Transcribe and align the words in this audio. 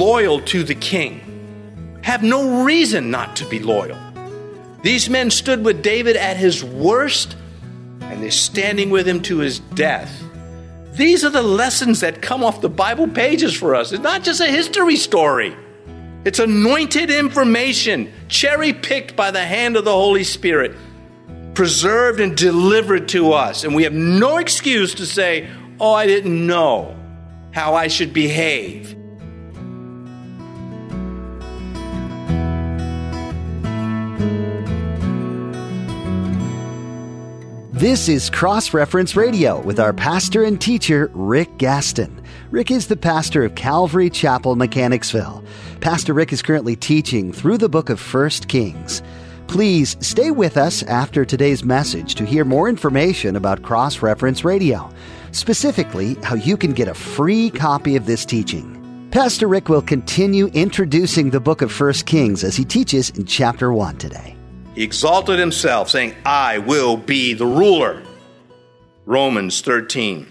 loyal 0.00 0.40
to 0.40 0.62
the 0.62 0.74
king, 0.74 2.00
have 2.02 2.22
no 2.22 2.64
reason 2.64 3.10
not 3.10 3.36
to 3.36 3.44
be 3.44 3.58
loyal. 3.58 3.98
These 4.82 5.10
men 5.10 5.30
stood 5.30 5.62
with 5.62 5.82
David 5.82 6.16
at 6.16 6.38
his 6.38 6.64
worst, 6.64 7.36
and 8.00 8.22
they're 8.22 8.30
standing 8.30 8.88
with 8.88 9.06
him 9.06 9.20
to 9.22 9.38
his 9.38 9.58
death. 9.58 10.10
These 10.94 11.22
are 11.22 11.30
the 11.30 11.42
lessons 11.42 12.00
that 12.00 12.22
come 12.22 12.42
off 12.42 12.62
the 12.62 12.70
Bible 12.70 13.08
pages 13.08 13.54
for 13.54 13.74
us. 13.74 13.92
It's 13.92 14.02
not 14.02 14.22
just 14.22 14.40
a 14.40 14.46
history 14.46 14.96
story, 14.96 15.54
it's 16.24 16.38
anointed 16.38 17.10
information, 17.10 18.10
cherry 18.28 18.72
picked 18.72 19.16
by 19.16 19.30
the 19.30 19.44
hand 19.44 19.76
of 19.76 19.84
the 19.84 19.92
Holy 19.92 20.24
Spirit, 20.24 20.76
preserved 21.54 22.20
and 22.20 22.36
delivered 22.36 23.08
to 23.08 23.32
us. 23.32 23.64
And 23.64 23.74
we 23.74 23.84
have 23.84 23.92
no 23.92 24.38
excuse 24.38 24.94
to 24.94 25.06
say, 25.06 25.48
Oh, 25.78 25.92
I 25.92 26.06
didn't 26.06 26.46
know 26.46 26.94
how 27.52 27.74
I 27.74 27.88
should 27.88 28.12
behave. 28.12 28.99
This 37.80 38.10
is 38.10 38.28
Cross 38.28 38.74
Reference 38.74 39.16
Radio 39.16 39.58
with 39.58 39.80
our 39.80 39.94
pastor 39.94 40.44
and 40.44 40.60
teacher, 40.60 41.10
Rick 41.14 41.56
Gaston. 41.56 42.22
Rick 42.50 42.70
is 42.70 42.88
the 42.88 42.96
pastor 42.96 43.42
of 43.42 43.54
Calvary 43.54 44.10
Chapel, 44.10 44.54
Mechanicsville. 44.54 45.42
Pastor 45.80 46.12
Rick 46.12 46.30
is 46.34 46.42
currently 46.42 46.76
teaching 46.76 47.32
through 47.32 47.56
the 47.56 47.70
book 47.70 47.88
of 47.88 47.98
First 47.98 48.48
Kings. 48.48 49.02
Please 49.46 49.96
stay 50.00 50.30
with 50.30 50.58
us 50.58 50.82
after 50.82 51.24
today's 51.24 51.64
message 51.64 52.16
to 52.16 52.26
hear 52.26 52.44
more 52.44 52.68
information 52.68 53.34
about 53.34 53.62
Cross 53.62 54.02
Reference 54.02 54.44
Radio, 54.44 54.90
specifically 55.32 56.16
how 56.22 56.34
you 56.34 56.58
can 56.58 56.74
get 56.74 56.86
a 56.86 56.92
free 56.92 57.48
copy 57.48 57.96
of 57.96 58.04
this 58.04 58.26
teaching. 58.26 59.08
Pastor 59.10 59.48
Rick 59.48 59.70
will 59.70 59.80
continue 59.80 60.48
introducing 60.48 61.30
the 61.30 61.40
book 61.40 61.62
of 61.62 61.72
First 61.72 62.04
Kings 62.04 62.44
as 62.44 62.56
he 62.56 62.64
teaches 62.66 63.08
in 63.08 63.24
chapter 63.24 63.72
1 63.72 63.96
today. 63.96 64.36
He 64.74 64.84
exalted 64.84 65.38
himself, 65.38 65.90
saying, 65.90 66.14
I 66.24 66.58
will 66.58 66.96
be 66.96 67.34
the 67.34 67.46
ruler. 67.46 68.02
Romans 69.04 69.60
13, 69.60 70.30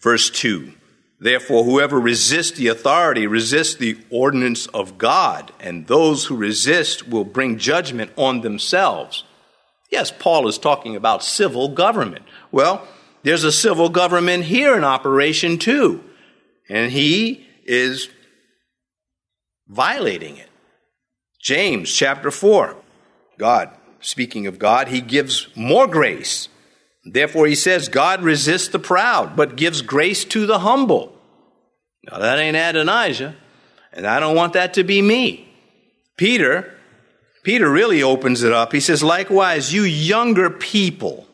verse 0.00 0.30
2. 0.30 0.72
Therefore, 1.20 1.64
whoever 1.64 1.98
resists 1.98 2.56
the 2.56 2.68
authority 2.68 3.26
resists 3.26 3.74
the 3.74 3.98
ordinance 4.08 4.66
of 4.68 4.98
God, 4.98 5.52
and 5.58 5.86
those 5.86 6.26
who 6.26 6.36
resist 6.36 7.08
will 7.08 7.24
bring 7.24 7.58
judgment 7.58 8.12
on 8.16 8.42
themselves. 8.42 9.24
Yes, 9.90 10.12
Paul 10.16 10.46
is 10.46 10.58
talking 10.58 10.94
about 10.94 11.24
civil 11.24 11.68
government. 11.68 12.24
Well, 12.52 12.86
there's 13.24 13.42
a 13.42 13.50
civil 13.50 13.88
government 13.88 14.44
here 14.44 14.76
in 14.76 14.84
operation 14.84 15.58
too, 15.58 16.04
and 16.68 16.92
he 16.92 17.46
is 17.64 18.08
violating 19.66 20.36
it. 20.36 20.48
James 21.40 21.92
chapter 21.92 22.30
4. 22.30 22.76
God, 23.38 23.70
speaking 24.00 24.46
of 24.46 24.58
God, 24.58 24.88
he 24.88 25.00
gives 25.00 25.48
more 25.56 25.86
grace. 25.86 26.48
Therefore, 27.04 27.46
he 27.46 27.54
says, 27.54 27.88
God 27.88 28.22
resists 28.22 28.68
the 28.68 28.78
proud, 28.78 29.36
but 29.36 29.56
gives 29.56 29.80
grace 29.80 30.24
to 30.26 30.44
the 30.44 30.58
humble. 30.58 31.16
Now, 32.02 32.18
that 32.18 32.38
ain't 32.38 32.56
Adonijah, 32.56 33.36
and 33.92 34.06
I 34.06 34.20
don't 34.20 34.36
want 34.36 34.54
that 34.54 34.74
to 34.74 34.84
be 34.84 35.00
me. 35.00 35.48
Peter, 36.16 36.74
Peter 37.44 37.70
really 37.70 38.02
opens 38.02 38.42
it 38.42 38.52
up. 38.52 38.72
He 38.72 38.80
says, 38.80 39.02
Likewise, 39.02 39.72
you 39.72 39.82
younger 39.82 40.50
people, 40.50 41.26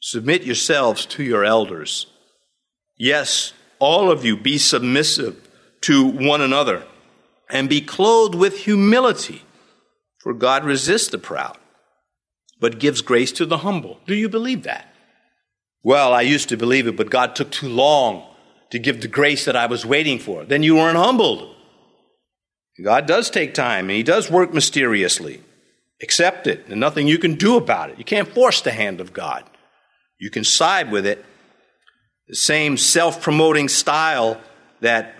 submit 0.00 0.44
yourselves 0.44 1.06
to 1.06 1.24
your 1.24 1.44
elders. 1.44 2.06
Yes, 2.96 3.52
all 3.78 4.10
of 4.10 4.24
you 4.24 4.36
be 4.36 4.58
submissive 4.58 5.48
to 5.82 6.04
one 6.04 6.40
another, 6.40 6.84
and 7.50 7.68
be 7.68 7.80
clothed 7.80 8.34
with 8.34 8.58
humility. 8.58 9.42
For 10.24 10.32
God 10.32 10.64
resists 10.64 11.08
the 11.08 11.18
proud, 11.18 11.58
but 12.58 12.78
gives 12.78 13.02
grace 13.02 13.30
to 13.32 13.44
the 13.44 13.58
humble. 13.58 14.00
Do 14.06 14.14
you 14.14 14.30
believe 14.30 14.62
that? 14.62 14.88
Well, 15.82 16.14
I 16.14 16.22
used 16.22 16.48
to 16.48 16.56
believe 16.56 16.86
it, 16.86 16.96
but 16.96 17.10
God 17.10 17.36
took 17.36 17.50
too 17.50 17.68
long 17.68 18.26
to 18.70 18.78
give 18.78 19.02
the 19.02 19.06
grace 19.06 19.44
that 19.44 19.54
I 19.54 19.66
was 19.66 19.84
waiting 19.84 20.18
for. 20.18 20.46
Then 20.46 20.62
you 20.62 20.76
weren't 20.76 20.96
humbled. 20.96 21.54
God 22.82 23.04
does 23.06 23.28
take 23.28 23.52
time, 23.52 23.90
and 23.90 23.98
He 23.98 24.02
does 24.02 24.30
work 24.30 24.54
mysteriously. 24.54 25.42
Accept 26.02 26.46
it, 26.46 26.68
and 26.68 26.80
nothing 26.80 27.06
you 27.06 27.18
can 27.18 27.34
do 27.34 27.58
about 27.58 27.90
it. 27.90 27.98
You 27.98 28.04
can't 28.04 28.26
force 28.26 28.62
the 28.62 28.70
hand 28.70 29.02
of 29.02 29.12
God. 29.12 29.44
You 30.18 30.30
can 30.30 30.42
side 30.42 30.90
with 30.90 31.04
it. 31.04 31.22
The 32.28 32.34
same 32.34 32.78
self 32.78 33.20
promoting 33.20 33.68
style 33.68 34.40
that 34.80 35.14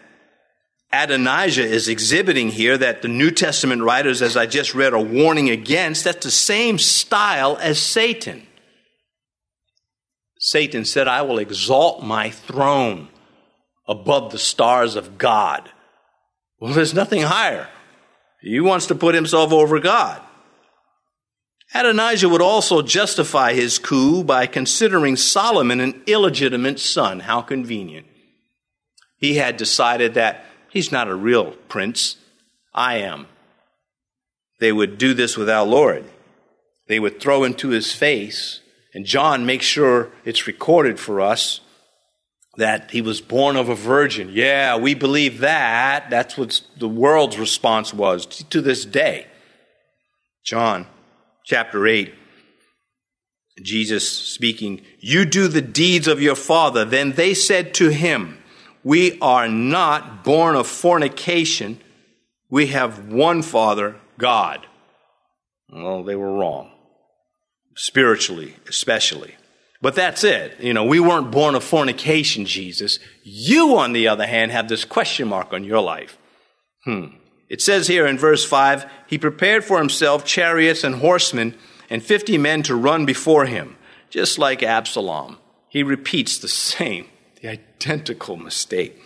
Adonijah 0.94 1.64
is 1.64 1.88
exhibiting 1.88 2.50
here 2.50 2.78
that 2.78 3.02
the 3.02 3.08
New 3.08 3.32
Testament 3.32 3.82
writers, 3.82 4.22
as 4.22 4.36
I 4.36 4.46
just 4.46 4.74
read, 4.74 4.94
are 4.94 5.00
warning 5.00 5.50
against, 5.50 6.04
that's 6.04 6.24
the 6.24 6.30
same 6.30 6.78
style 6.78 7.58
as 7.60 7.80
Satan. 7.80 8.46
Satan 10.38 10.84
said, 10.84 11.08
I 11.08 11.22
will 11.22 11.38
exalt 11.38 12.04
my 12.04 12.30
throne 12.30 13.08
above 13.88 14.30
the 14.30 14.38
stars 14.38 14.94
of 14.94 15.18
God. 15.18 15.68
Well, 16.60 16.72
there's 16.72 16.94
nothing 16.94 17.22
higher. 17.22 17.68
He 18.40 18.60
wants 18.60 18.86
to 18.86 18.94
put 18.94 19.14
himself 19.14 19.52
over 19.52 19.80
God. 19.80 20.22
Adonijah 21.74 22.28
would 22.28 22.42
also 22.42 22.82
justify 22.82 23.52
his 23.52 23.80
coup 23.80 24.22
by 24.22 24.46
considering 24.46 25.16
Solomon 25.16 25.80
an 25.80 26.02
illegitimate 26.06 26.78
son. 26.78 27.20
How 27.20 27.40
convenient. 27.40 28.06
He 29.16 29.34
had 29.34 29.56
decided 29.56 30.14
that 30.14 30.44
He's 30.74 30.90
not 30.90 31.08
a 31.08 31.14
real 31.14 31.52
prince. 31.68 32.16
I 32.74 32.96
am. 32.96 33.28
They 34.58 34.72
would 34.72 34.98
do 34.98 35.14
this 35.14 35.36
with 35.36 35.48
our 35.48 35.64
Lord. 35.64 36.04
They 36.88 36.98
would 36.98 37.20
throw 37.20 37.44
into 37.44 37.68
his 37.68 37.92
face, 37.92 38.60
and 38.92 39.06
John 39.06 39.46
makes 39.46 39.64
sure 39.64 40.10
it's 40.24 40.48
recorded 40.48 40.98
for 40.98 41.20
us 41.20 41.60
that 42.56 42.90
he 42.90 43.00
was 43.00 43.20
born 43.20 43.54
of 43.54 43.68
a 43.68 43.76
virgin. 43.76 44.30
Yeah, 44.32 44.76
we 44.76 44.94
believe 44.94 45.38
that. 45.38 46.10
That's 46.10 46.36
what 46.36 46.60
the 46.76 46.88
world's 46.88 47.38
response 47.38 47.94
was 47.94 48.26
to 48.26 48.60
this 48.60 48.84
day. 48.84 49.28
John 50.44 50.86
chapter 51.44 51.86
8. 51.86 52.12
Jesus 53.62 54.10
speaking, 54.10 54.82
You 54.98 55.24
do 55.24 55.46
the 55.46 55.62
deeds 55.62 56.08
of 56.08 56.20
your 56.20 56.34
father. 56.34 56.84
Then 56.84 57.12
they 57.12 57.32
said 57.32 57.74
to 57.74 57.90
him, 57.90 58.38
we 58.84 59.18
are 59.20 59.48
not 59.48 60.22
born 60.22 60.54
of 60.54 60.66
fornication. 60.66 61.80
We 62.50 62.68
have 62.68 63.08
one 63.08 63.42
Father, 63.42 63.96
God. 64.18 64.66
Well, 65.72 66.04
they 66.04 66.14
were 66.14 66.32
wrong. 66.32 66.70
Spiritually, 67.74 68.54
especially. 68.68 69.34
But 69.80 69.94
that's 69.94 70.22
it. 70.22 70.60
You 70.60 70.72
know, 70.72 70.84
we 70.84 71.00
weren't 71.00 71.30
born 71.30 71.54
of 71.54 71.64
fornication, 71.64 72.46
Jesus. 72.46 72.98
You, 73.22 73.76
on 73.76 73.92
the 73.92 74.08
other 74.08 74.26
hand, 74.26 74.52
have 74.52 74.68
this 74.68 74.84
question 74.84 75.28
mark 75.28 75.52
on 75.52 75.64
your 75.64 75.80
life. 75.80 76.16
Hmm. 76.84 77.06
It 77.48 77.60
says 77.60 77.86
here 77.86 78.06
in 78.06 78.18
verse 78.18 78.44
5 78.44 78.86
He 79.06 79.18
prepared 79.18 79.64
for 79.64 79.78
himself 79.78 80.24
chariots 80.24 80.84
and 80.84 80.96
horsemen 80.96 81.54
and 81.90 82.02
50 82.02 82.38
men 82.38 82.62
to 82.64 82.74
run 82.74 83.04
before 83.06 83.46
him, 83.46 83.76
just 84.10 84.38
like 84.38 84.62
Absalom. 84.62 85.38
He 85.68 85.82
repeats 85.82 86.38
the 86.38 86.48
same 86.76 87.06
the 87.44 87.50
identical 87.50 88.38
mistake. 88.38 88.98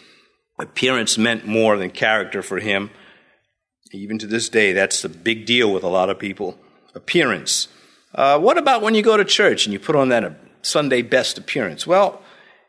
Appearance 0.60 1.19
meant 1.19 1.44
more 1.44 1.76
than 1.76 1.91
character 1.91 2.41
for 2.41 2.60
him. 2.60 2.91
Even 3.93 4.16
to 4.19 4.28
this 4.28 4.49
day, 4.49 4.72
that's 4.72 5.03
a 5.03 5.09
big 5.09 5.44
deal 5.44 5.72
with 5.72 5.82
a 5.82 5.88
lot 5.88 6.09
of 6.09 6.21
people. 6.21 6.56
Appearance. 6.94 7.66
Uh, 8.15 8.38
what 8.38 8.56
about 8.56 8.81
when 8.81 8.94
you 8.94 9.03
go 9.03 9.16
to 9.16 9.25
church 9.25 9.66
and 9.66 9.72
you 9.72 9.81
put 9.81 9.97
on 9.97 10.10
that 10.10 10.22
uh, 10.22 10.31
Sunday 10.62 11.03
best 11.03 11.37
appearance? 11.37 11.84
Well, 11.84 12.22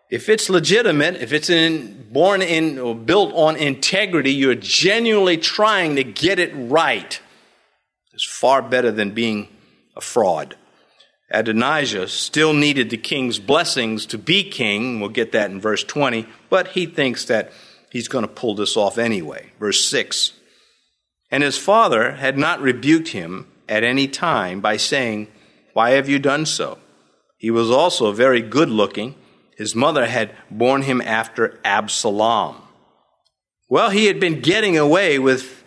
if 0.10 0.28
it's 0.28 0.50
legitimate, 0.50 1.18
if 1.18 1.34
it's 1.34 1.52
in, 1.52 2.08
born 2.12 2.42
in 2.42 2.80
or 2.80 2.96
built 2.96 3.32
on 3.36 3.56
integrity, 3.56 4.34
you're 4.34 4.56
genuinely 4.56 5.38
trying 5.38 5.98
to 5.98 6.04
get 6.04 6.40
it 6.40 6.52
right. 6.56 7.22
It's 8.14 8.26
far 8.26 8.64
better 8.64 8.92
than 8.92 9.12
being 9.12 9.50
a 9.96 10.02
fraud. 10.02 10.56
Adonijah 11.32 12.08
still 12.08 12.54
needed 12.54 12.90
the 12.90 12.98
king's 12.98 13.40
blessings 13.40 14.06
to 14.08 14.18
be 14.18 14.44
king. 14.44 15.00
We'll 15.00 15.10
get 15.10 15.32
that 15.34 15.52
in 15.52 15.62
verse 15.62 15.84
20, 15.84 16.26
but 16.50 16.70
he 16.70 16.86
thinks 16.86 17.26
that 17.26 17.52
he's 17.92 18.08
going 18.08 18.24
to 18.24 18.34
pull 18.34 18.56
this 18.56 18.76
off 18.76 18.98
anyway. 18.98 19.52
Verse 19.60 19.86
6. 19.86 20.34
And 21.32 21.44
his 21.44 21.58
father 21.58 22.14
had 22.14 22.38
not 22.38 22.62
rebuked 22.62 23.10
him 23.10 23.48
at 23.68 23.84
any 23.84 24.08
time 24.08 24.62
by 24.62 24.78
saying, 24.78 25.28
Why 25.74 25.92
have 25.92 26.10
you 26.10 26.18
done 26.18 26.46
so? 26.46 26.80
He 27.38 27.52
was 27.52 27.70
also 27.70 28.12
very 28.12 28.42
good 28.42 28.70
looking. 28.70 29.16
His 29.56 29.76
mother 29.76 30.08
had 30.08 30.36
borne 30.50 30.82
him 30.82 31.02
after 31.02 31.60
Absalom. 31.64 32.56
Well, 33.70 33.92
he 33.92 34.08
had 34.08 34.20
been 34.20 34.42
getting 34.42 34.78
away 34.78 35.20
with 35.20 35.64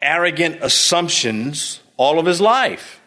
arrogant 0.00 0.58
assumptions 0.62 1.80
all 1.96 2.18
of 2.18 2.26
his 2.26 2.40
life. 2.40 2.99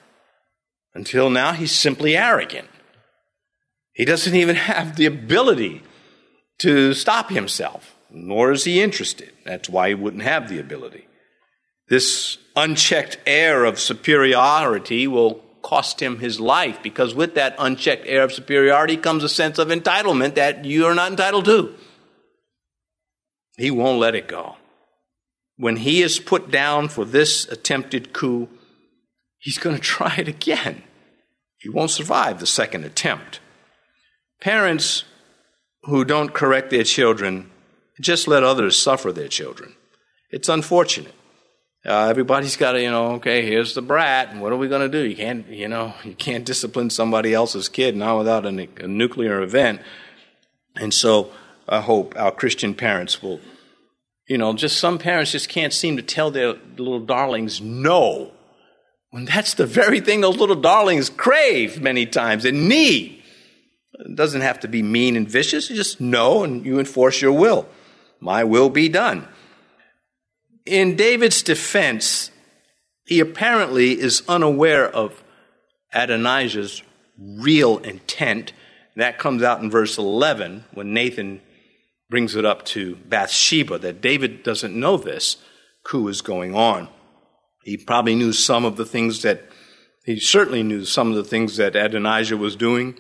Until 0.96 1.30
now, 1.30 1.54
he's 1.54 1.72
simply 1.72 2.16
arrogant. 2.16 2.68
He 3.94 4.06
doesn't 4.06 4.36
even 4.36 4.56
have 4.56 4.96
the 4.96 5.06
ability 5.06 5.84
to 6.60 6.94
stop 6.94 7.30
himself. 7.30 7.96
nor 8.14 8.52
is 8.52 8.64
he 8.64 8.80
interested. 8.80 9.32
That's 9.44 9.68
why 9.68 9.90
he 9.90 9.96
wouldn't 9.96 10.24
have 10.24 10.48
the 10.48 10.60
ability. 10.60 11.08
This 11.90 12.38
unchecked 12.56 13.18
air 13.26 13.66
of 13.66 13.80
superiority 13.80 15.08
will 15.08 15.44
cost 15.64 16.00
him 16.02 16.20
his 16.20 16.40
life 16.40 16.78
because 16.84 17.16
with 17.16 17.36
that 17.36 17.56
unchecked 17.58 18.06
air 18.06 18.24
of 18.24 18.32
superiority 18.32 18.98
comes 18.98 19.24
a 19.24 19.30
sense 19.30 19.58
of 19.58 19.70
entitlement 19.70 20.36
that 20.36 20.64
you 20.64 20.86
are 20.86 20.94
not 20.94 21.10
entitled 21.10 21.46
to. 21.46 21.74
He 23.58 23.72
won't 23.72 24.00
let 24.00 24.16
it 24.16 24.28
go. 24.28 24.58
When 25.58 25.78
he 25.78 26.02
is 26.02 26.20
put 26.20 26.52
down 26.52 26.90
for 26.90 27.06
this 27.06 27.48
attempted 27.48 28.14
coup, 28.14 28.50
he's 29.44 29.60
going 29.60 29.76
to 29.80 29.82
try 29.82 30.16
it 30.18 30.28
again. 30.28 30.84
He 31.58 31.70
won't 31.70 31.92
survive 31.92 32.40
the 32.40 32.48
second 32.48 32.84
attempt. 32.84 33.40
Parents 34.42 35.04
who 35.84 36.04
don't 36.04 36.34
correct 36.34 36.72
their 36.72 36.84
children 36.84 37.52
just 38.02 38.28
let 38.28 38.44
others 38.44 38.78
suffer 38.78 39.12
their 39.12 39.28
children. 39.28 39.76
It's 40.32 40.50
unfortunate. 40.50 41.14
Uh, 41.86 42.08
everybody's 42.08 42.56
got 42.56 42.74
to, 42.74 42.82
you 42.82 42.90
know, 42.90 43.14
okay, 43.14 43.46
here's 43.46 43.76
the 43.76 43.82
brat, 43.82 44.30
and 44.30 44.42
what 44.42 44.54
are 44.54 44.58
we 44.58 44.70
going 44.70 44.90
to 44.90 44.98
do? 44.98 45.08
You 45.08 45.16
can't, 45.16 45.48
you 45.48 45.68
know, 45.68 45.94
you 46.04 46.16
can't 46.16 46.46
discipline 46.46 46.90
somebody 46.90 47.34
else's 47.34 47.70
kid 47.70 47.96
now 47.96 48.18
without 48.18 48.46
a, 48.46 48.68
a 48.78 48.88
nuclear 48.88 49.42
event. 49.42 49.82
And 50.76 50.94
so 50.94 51.32
I 51.68 51.82
hope 51.82 52.14
our 52.18 52.32
Christian 52.32 52.74
parents 52.74 53.22
will, 53.22 53.40
you 54.28 54.38
know, 54.38 54.54
just 54.54 54.78
some 54.78 54.98
parents 54.98 55.32
just 55.32 55.50
can't 55.50 55.74
seem 55.74 55.98
to 55.98 56.04
tell 56.04 56.32
their 56.32 56.56
little 56.78 57.00
darlings 57.00 57.62
no. 57.62 58.33
When 59.14 59.26
that's 59.26 59.54
the 59.54 59.68
very 59.68 60.00
thing 60.00 60.22
those 60.22 60.40
little 60.40 60.56
darlings 60.56 61.12
crave 61.12 61.80
many 61.80 62.08
times 62.08 62.46
and 62.46 62.68
need. 62.68 63.22
It 64.00 64.16
doesn't 64.16 64.42
have 64.42 64.62
to 64.62 64.68
be 64.68 64.82
mean 64.82 65.16
and 65.16 65.30
vicious. 65.30 65.70
You 65.70 65.76
just 65.76 66.02
know 66.02 66.44
and 66.44 66.66
you 66.66 66.80
enforce 66.80 67.22
your 67.22 67.34
will. 67.34 67.68
My 68.20 68.44
will 68.44 68.72
be 68.72 68.90
done. 68.90 69.28
In 70.66 70.96
David's 70.96 71.44
defense, 71.44 72.32
he 73.06 73.20
apparently 73.20 73.92
is 73.92 74.24
unaware 74.28 74.90
of 74.90 75.24
Adonijah's 75.94 76.82
real 77.16 77.78
intent. 77.78 78.52
That 78.96 79.20
comes 79.20 79.44
out 79.44 79.62
in 79.62 79.70
verse 79.70 80.00
11 80.00 80.66
when 80.74 80.92
Nathan 80.92 81.40
brings 82.10 82.36
it 82.36 82.46
up 82.46 82.66
to 82.66 82.96
Bathsheba 82.96 83.78
that 83.78 84.02
David 84.02 84.42
doesn't 84.42 84.76
know 84.76 84.98
this 84.98 85.38
coup 85.84 86.08
is 86.08 86.22
going 86.22 86.56
on. 86.56 86.90
He 87.64 87.78
probably 87.78 88.16
knew 88.16 88.34
some 88.34 88.66
of 88.66 88.76
the 88.76 88.86
things 88.86 89.22
that, 89.22 89.44
he 90.06 90.20
certainly 90.20 90.64
knew 90.64 90.86
some 90.86 91.10
of 91.10 91.16
the 91.16 91.24
things 91.24 91.58
that 91.58 91.76
Adonijah 91.76 92.38
was 92.38 92.56
doing, 92.56 93.00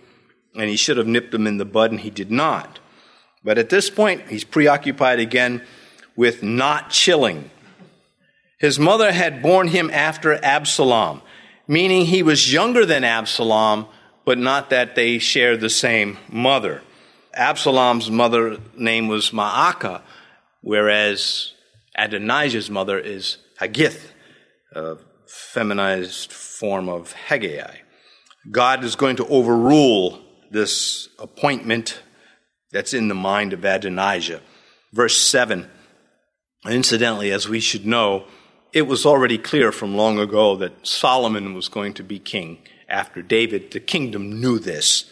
and 0.56 0.69
he 0.69 0.75
should 0.75 0.98
have 0.98 1.07
nipped 1.07 1.31
them 1.31 1.48
in 1.48 1.57
the 1.57 1.65
bud, 1.65 1.92
and 1.92 2.00
he 2.00 2.10
did 2.10 2.31
not. 2.31 2.80
But 3.44 3.57
at 3.57 3.69
this 3.69 3.89
point, 3.89 4.30
he's 4.30 4.45
preoccupied 4.45 5.19
again 5.19 5.63
with 6.15 6.44
not 6.44 6.89
chilling. 6.89 7.50
His 8.60 8.80
mother 8.80 9.12
had 9.12 9.42
borne 9.42 9.68
him 9.68 9.89
after 9.92 10.33
Absalom, 10.44 11.21
meaning 11.68 12.06
he 12.06 12.24
was 12.24 12.54
younger 12.54 12.86
than 12.86 13.04
Absalom, 13.04 13.88
but 14.24 14.38
not 14.38 14.69
that 14.69 14.95
they 14.95 15.19
shared 15.19 15.60
the 15.60 15.69
same 15.69 16.18
mother. 16.30 16.81
Absalom's 17.33 18.10
mother 18.10 18.57
name 18.77 19.10
was 19.10 19.31
Maacah, 19.31 20.01
whereas 20.62 21.51
Adonijah's 21.98 22.69
mother 22.69 22.98
is 22.98 23.38
Haggith, 23.57 24.12
a 24.75 24.97
feminized 25.27 26.31
form 26.31 26.89
of 26.89 27.13
Haggai. 27.13 27.77
God 28.51 28.83
is 28.83 28.95
going 28.95 29.15
to 29.17 29.27
overrule 29.27 30.21
this 30.51 31.09
appointment 31.19 32.01
that's 32.71 32.93
in 32.93 33.07
the 33.07 33.15
mind 33.15 33.53
of 33.53 33.63
Adonijah. 33.63 34.41
Verse 34.91 35.17
7. 35.17 35.69
Incidentally, 36.65 37.31
as 37.31 37.47
we 37.47 37.59
should 37.59 37.85
know, 37.85 38.25
it 38.71 38.83
was 38.83 39.05
already 39.05 39.37
clear 39.37 39.71
from 39.71 39.95
long 39.95 40.19
ago 40.19 40.55
that 40.57 40.85
Solomon 40.85 41.53
was 41.53 41.67
going 41.67 41.93
to 41.95 42.03
be 42.03 42.19
king 42.19 42.59
after 42.89 43.21
David. 43.21 43.71
The 43.71 43.79
kingdom 43.79 44.41
knew 44.41 44.59
this. 44.59 45.09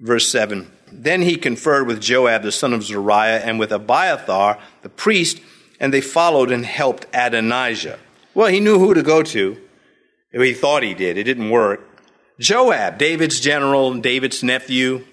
Verse 0.00 0.28
7 0.28 0.70
Then 0.90 1.22
he 1.22 1.36
conferred 1.36 1.86
with 1.86 2.00
Joab, 2.00 2.42
the 2.42 2.52
son 2.52 2.72
of 2.72 2.82
Zeruiah, 2.82 3.40
and 3.40 3.58
with 3.58 3.72
Abiathar, 3.72 4.58
the 4.82 4.88
priest, 4.88 5.40
and 5.78 5.92
they 5.92 6.00
followed 6.00 6.50
and 6.50 6.66
helped 6.66 7.06
Adonijah. 7.12 7.98
Well, 8.34 8.48
he 8.48 8.60
knew 8.60 8.78
who 8.78 8.94
to 8.94 9.02
go 9.02 9.22
to. 9.22 9.58
He 10.32 10.54
thought 10.54 10.82
he 10.82 10.94
did. 10.94 11.18
It 11.18 11.24
didn't 11.24 11.50
work. 11.50 11.80
Joab, 12.40 12.98
David's 12.98 13.38
general, 13.40 13.94
David's 13.94 14.42
nephew, 14.42 15.04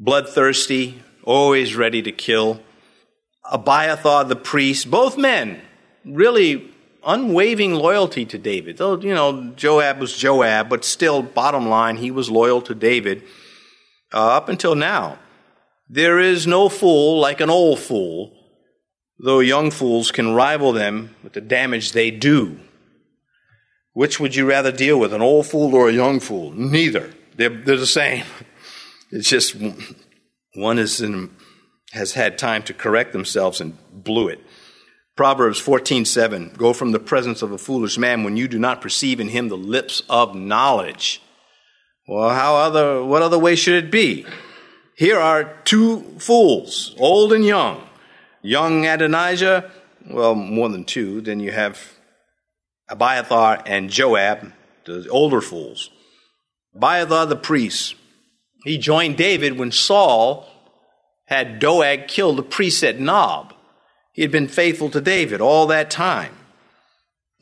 bloodthirsty, 0.00 1.02
always 1.22 1.76
ready 1.76 2.02
to 2.02 2.12
kill. 2.12 2.60
Abiathar, 3.50 4.24
the 4.24 4.36
priest, 4.36 4.90
both 4.90 5.16
men 5.16 5.60
really 6.04 6.72
unwavering 7.06 7.74
loyalty 7.74 8.24
to 8.26 8.38
David. 8.38 8.76
Though, 8.76 8.98
you 8.98 9.14
know, 9.14 9.52
Joab 9.56 10.00
was 10.00 10.16
Joab, 10.16 10.68
but 10.68 10.84
still, 10.84 11.22
bottom 11.22 11.68
line, 11.68 11.96
he 11.96 12.10
was 12.10 12.28
loyal 12.28 12.60
to 12.62 12.74
David 12.74 13.22
uh, 14.12 14.36
up 14.36 14.48
until 14.48 14.74
now. 14.74 15.18
There 15.88 16.18
is 16.18 16.46
no 16.46 16.68
fool 16.68 17.20
like 17.20 17.40
an 17.40 17.48
old 17.48 17.78
fool, 17.78 18.35
though 19.18 19.40
young 19.40 19.70
fools 19.70 20.10
can 20.10 20.34
rival 20.34 20.72
them 20.72 21.14
with 21.22 21.32
the 21.32 21.40
damage 21.40 21.92
they 21.92 22.10
do. 22.10 22.60
Which 23.92 24.20
would 24.20 24.34
you 24.34 24.46
rather 24.46 24.72
deal 24.72 25.00
with, 25.00 25.14
an 25.14 25.22
old 25.22 25.46
fool 25.46 25.74
or 25.74 25.88
a 25.88 25.92
young 25.92 26.20
fool? 26.20 26.52
Neither. 26.52 27.10
They're, 27.36 27.48
they're 27.48 27.76
the 27.76 27.86
same. 27.86 28.24
It's 29.12 29.28
just 29.28 29.56
one 30.56 30.80
is 30.80 31.00
in, 31.00 31.30
has 31.92 32.14
had 32.14 32.38
time 32.38 32.64
to 32.64 32.74
correct 32.74 33.12
themselves 33.12 33.60
and 33.60 33.78
blew 33.92 34.26
it. 34.26 34.40
Proverbs 35.16 35.60
14:7 35.60 36.56
Go 36.56 36.72
from 36.72 36.90
the 36.90 36.98
presence 36.98 37.40
of 37.40 37.52
a 37.52 37.56
foolish 37.56 37.96
man 37.96 38.24
when 38.24 38.36
you 38.36 38.48
do 38.48 38.58
not 38.58 38.82
perceive 38.82 39.20
in 39.20 39.28
him 39.28 39.48
the 39.48 39.56
lips 39.56 40.02
of 40.10 40.34
knowledge. 40.34 41.22
Well, 42.08 42.30
how 42.30 42.56
other 42.56 43.04
what 43.04 43.22
other 43.22 43.38
way 43.38 43.54
should 43.54 43.82
it 43.82 43.92
be? 43.92 44.26
Here 44.96 45.18
are 45.18 45.56
two 45.64 46.02
fools, 46.18 46.94
old 46.98 47.32
and 47.32 47.44
young. 47.44 47.85
Young 48.46 48.86
Adonijah, 48.86 49.72
well, 50.08 50.36
more 50.36 50.68
than 50.68 50.84
two. 50.84 51.20
Then 51.20 51.40
you 51.40 51.50
have 51.50 51.94
Abiathar 52.88 53.64
and 53.66 53.90
Joab, 53.90 54.52
the 54.84 55.08
older 55.08 55.40
fools. 55.40 55.90
Abiathar 56.76 57.26
the 57.26 57.34
priest, 57.36 57.96
he 58.62 58.78
joined 58.78 59.16
David 59.16 59.58
when 59.58 59.72
Saul 59.72 60.46
had 61.24 61.58
Doeg 61.58 62.06
kill 62.06 62.34
the 62.34 62.42
priest 62.44 62.84
at 62.84 63.00
Nob. 63.00 63.52
He 64.12 64.22
had 64.22 64.30
been 64.30 64.48
faithful 64.48 64.90
to 64.90 65.00
David 65.00 65.40
all 65.40 65.66
that 65.66 65.90
time. 65.90 66.36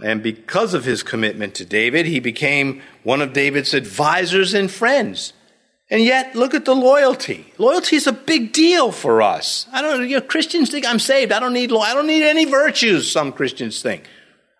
And 0.02 0.22
because 0.22 0.72
of 0.72 0.86
his 0.86 1.02
commitment 1.02 1.54
to 1.56 1.66
David, 1.66 2.06
he 2.06 2.18
became 2.18 2.80
one 3.02 3.20
of 3.20 3.34
David's 3.34 3.74
advisors 3.74 4.54
and 4.54 4.70
friends. 4.70 5.34
And 5.94 6.02
yet, 6.02 6.34
look 6.34 6.54
at 6.54 6.64
the 6.64 6.74
loyalty. 6.74 7.52
Loyalty 7.56 7.94
is 7.94 8.08
a 8.08 8.12
big 8.12 8.52
deal 8.52 8.90
for 8.90 9.22
us. 9.22 9.68
I 9.72 9.80
don't, 9.80 10.08
you 10.08 10.16
know, 10.16 10.26
Christians 10.26 10.68
think 10.68 10.84
I'm 10.84 10.98
saved. 10.98 11.30
I 11.30 11.38
don't 11.38 11.52
need, 11.52 11.72
I 11.72 11.94
don't 11.94 12.08
need 12.08 12.24
any 12.24 12.46
virtues, 12.46 13.08
some 13.08 13.30
Christians 13.30 13.80
think. 13.80 14.02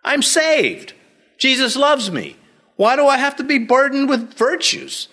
I'm 0.01 0.21
saved. 0.21 0.93
Jesus 1.37 1.75
loves 1.75 2.09
me. 2.09 2.37
Why 2.77 2.95
do 2.95 3.05
I 3.05 3.17
have 3.17 3.35
to 3.35 3.43
be 3.43 3.57
burdened 3.57 4.07
with 4.07 4.33
virtues? 4.35 5.09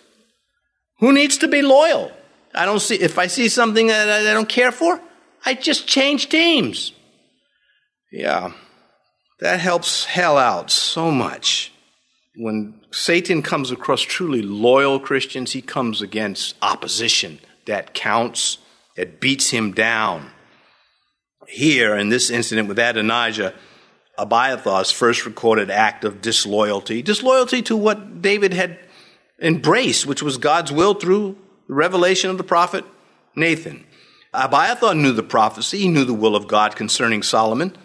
Who 1.00 1.12
needs 1.12 1.38
to 1.38 1.48
be 1.48 1.60
loyal? 1.60 2.12
I 2.54 2.66
don't 2.66 2.78
see, 2.78 2.94
if 2.94 3.18
I 3.18 3.26
see 3.26 3.48
something 3.48 3.88
that 3.88 4.08
I 4.08 4.32
don't 4.32 4.48
care 4.48 4.70
for, 4.70 5.00
I 5.44 5.54
just 5.54 5.88
change 5.88 6.28
teams. 6.28 6.92
Yeah, 8.12 8.52
that 9.40 9.58
helps 9.58 10.04
hell 10.04 10.38
out 10.38 10.70
so 10.70 11.10
much. 11.10 11.72
When 12.34 12.80
Satan 12.90 13.42
comes 13.42 13.70
across 13.70 14.00
truly 14.00 14.40
loyal 14.40 14.98
Christians, 14.98 15.52
he 15.52 15.60
comes 15.60 16.00
against 16.00 16.56
opposition 16.62 17.40
that 17.66 17.92
counts, 17.92 18.58
that 18.96 19.20
beats 19.20 19.50
him 19.50 19.72
down. 19.72 20.30
Here, 21.46 21.94
in 21.94 22.08
this 22.08 22.30
incident 22.30 22.68
with 22.68 22.78
Adonijah, 22.78 23.54
Abiathar's 24.18 24.90
first 24.90 25.26
recorded 25.26 25.70
act 25.70 26.04
of 26.04 26.22
disloyalty, 26.22 27.02
disloyalty 27.02 27.60
to 27.62 27.76
what 27.76 28.22
David 28.22 28.54
had 28.54 28.78
embraced, 29.40 30.06
which 30.06 30.22
was 30.22 30.38
God's 30.38 30.72
will 30.72 30.94
through 30.94 31.36
the 31.68 31.74
revelation 31.74 32.30
of 32.30 32.38
the 32.38 32.44
prophet 32.44 32.84
Nathan. 33.36 33.84
Abiathar 34.32 34.94
knew 34.94 35.12
the 35.12 35.22
prophecy, 35.22 35.80
he 35.80 35.88
knew 35.88 36.04
the 36.04 36.14
will 36.14 36.34
of 36.34 36.48
God 36.48 36.76
concerning 36.76 37.22
Solomon. 37.22 37.76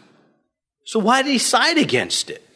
So 0.86 1.00
why 1.00 1.22
did 1.22 1.32
he 1.32 1.38
side 1.38 1.77
against 1.77 2.30
it? 2.30 2.47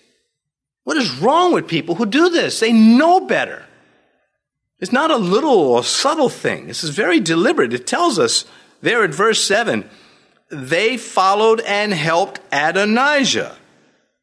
What 0.84 0.98
is 0.98 1.20
wrong 1.20 1.54
with 1.54 1.68
people 1.68 1.96
who 1.96 2.06
do 2.06 2.30
this? 2.30 2.60
They 2.60 2.74
know 2.74 3.22
better. 3.22 3.66
It's 4.80 4.92
not 4.92 5.12
a 5.12 5.18
little 5.18 5.60
or 5.60 5.84
subtle 5.84 6.30
thing. 6.30 6.68
This 6.68 6.84
is 6.84 6.90
very 6.90 7.20
deliberate. 7.20 7.74
It 7.74 7.86
tells 7.86 8.18
us 8.18 8.46
there 8.82 9.04
at 9.04 9.12
verse 9.12 9.44
7 9.44 9.88
they 10.52 10.98
followed 10.98 11.62
and 11.62 11.94
helped 11.94 12.42
Adonijah. 12.52 13.56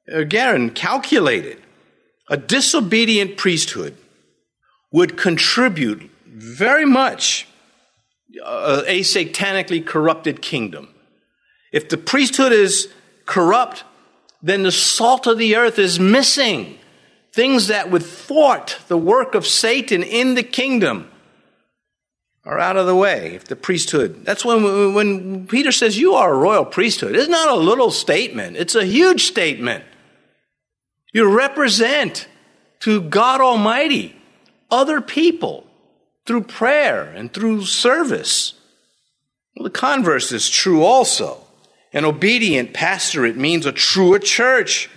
Again, 0.09 0.71
calculated. 0.71 1.63
A 2.29 2.37
disobedient 2.37 3.39
priesthood 3.39 3.97
would 4.93 5.17
contribute 5.17 6.11
very 6.27 6.85
much 6.85 7.49
uh, 8.45 8.83
a 8.87 9.01
satanically 9.01 9.85
corrupted 9.85 10.43
kingdom. 10.43 10.95
If 11.73 11.89
the 11.89 11.97
priesthood 11.97 12.53
is 12.53 12.89
corrupt, 13.25 13.85
then 14.43 14.63
the 14.63 14.73
salt 14.73 15.27
of 15.27 15.39
the 15.39 15.57
earth 15.57 15.79
is 15.79 15.99
missing. 15.99 16.79
Things 17.33 17.69
that 17.69 17.91
would 17.91 18.03
thwart 18.03 18.79
the 18.89 18.97
work 18.97 19.35
of 19.35 19.47
Satan 19.47 20.03
in 20.03 20.35
the 20.35 20.43
kingdom 20.43 21.11
are 22.45 22.59
out 22.59 22.77
of 22.77 22.87
the 22.87 22.97
way. 22.97 23.35
If 23.35 23.45
the 23.45 23.57
priesthood, 23.57 24.25
that's 24.25 24.45
when, 24.45 24.95
when 24.95 25.47
Peter 25.47 25.71
says, 25.71 25.99
You 25.99 26.15
are 26.15 26.33
a 26.33 26.39
royal 26.39 26.65
priesthood. 26.65 27.15
It's 27.15 27.29
not 27.29 27.51
a 27.51 27.61
little 27.61 27.91
statement, 27.91 28.57
it's 28.57 28.75
a 28.75 28.85
huge 28.85 29.25
statement. 29.25 29.85
You 31.13 31.37
represent 31.37 32.29
to 32.81 33.01
God 33.01 33.41
Almighty 33.41 34.15
other 34.71 35.01
people 35.01 35.67
through 36.27 36.43
prayer 36.43 37.05
and 37.05 37.33
through 37.33 37.65
service. 37.65 38.55
Well, 39.57 39.65
the 39.65 39.71
converse 39.71 40.31
is 40.33 40.49
true 40.49 40.85
also. 40.85 41.48
An 41.93 42.05
obedient 42.05 42.75
pastorate 42.75 43.37
means 43.37 43.67
a 43.67 43.73
truer 43.73 44.19
church, 44.19 44.91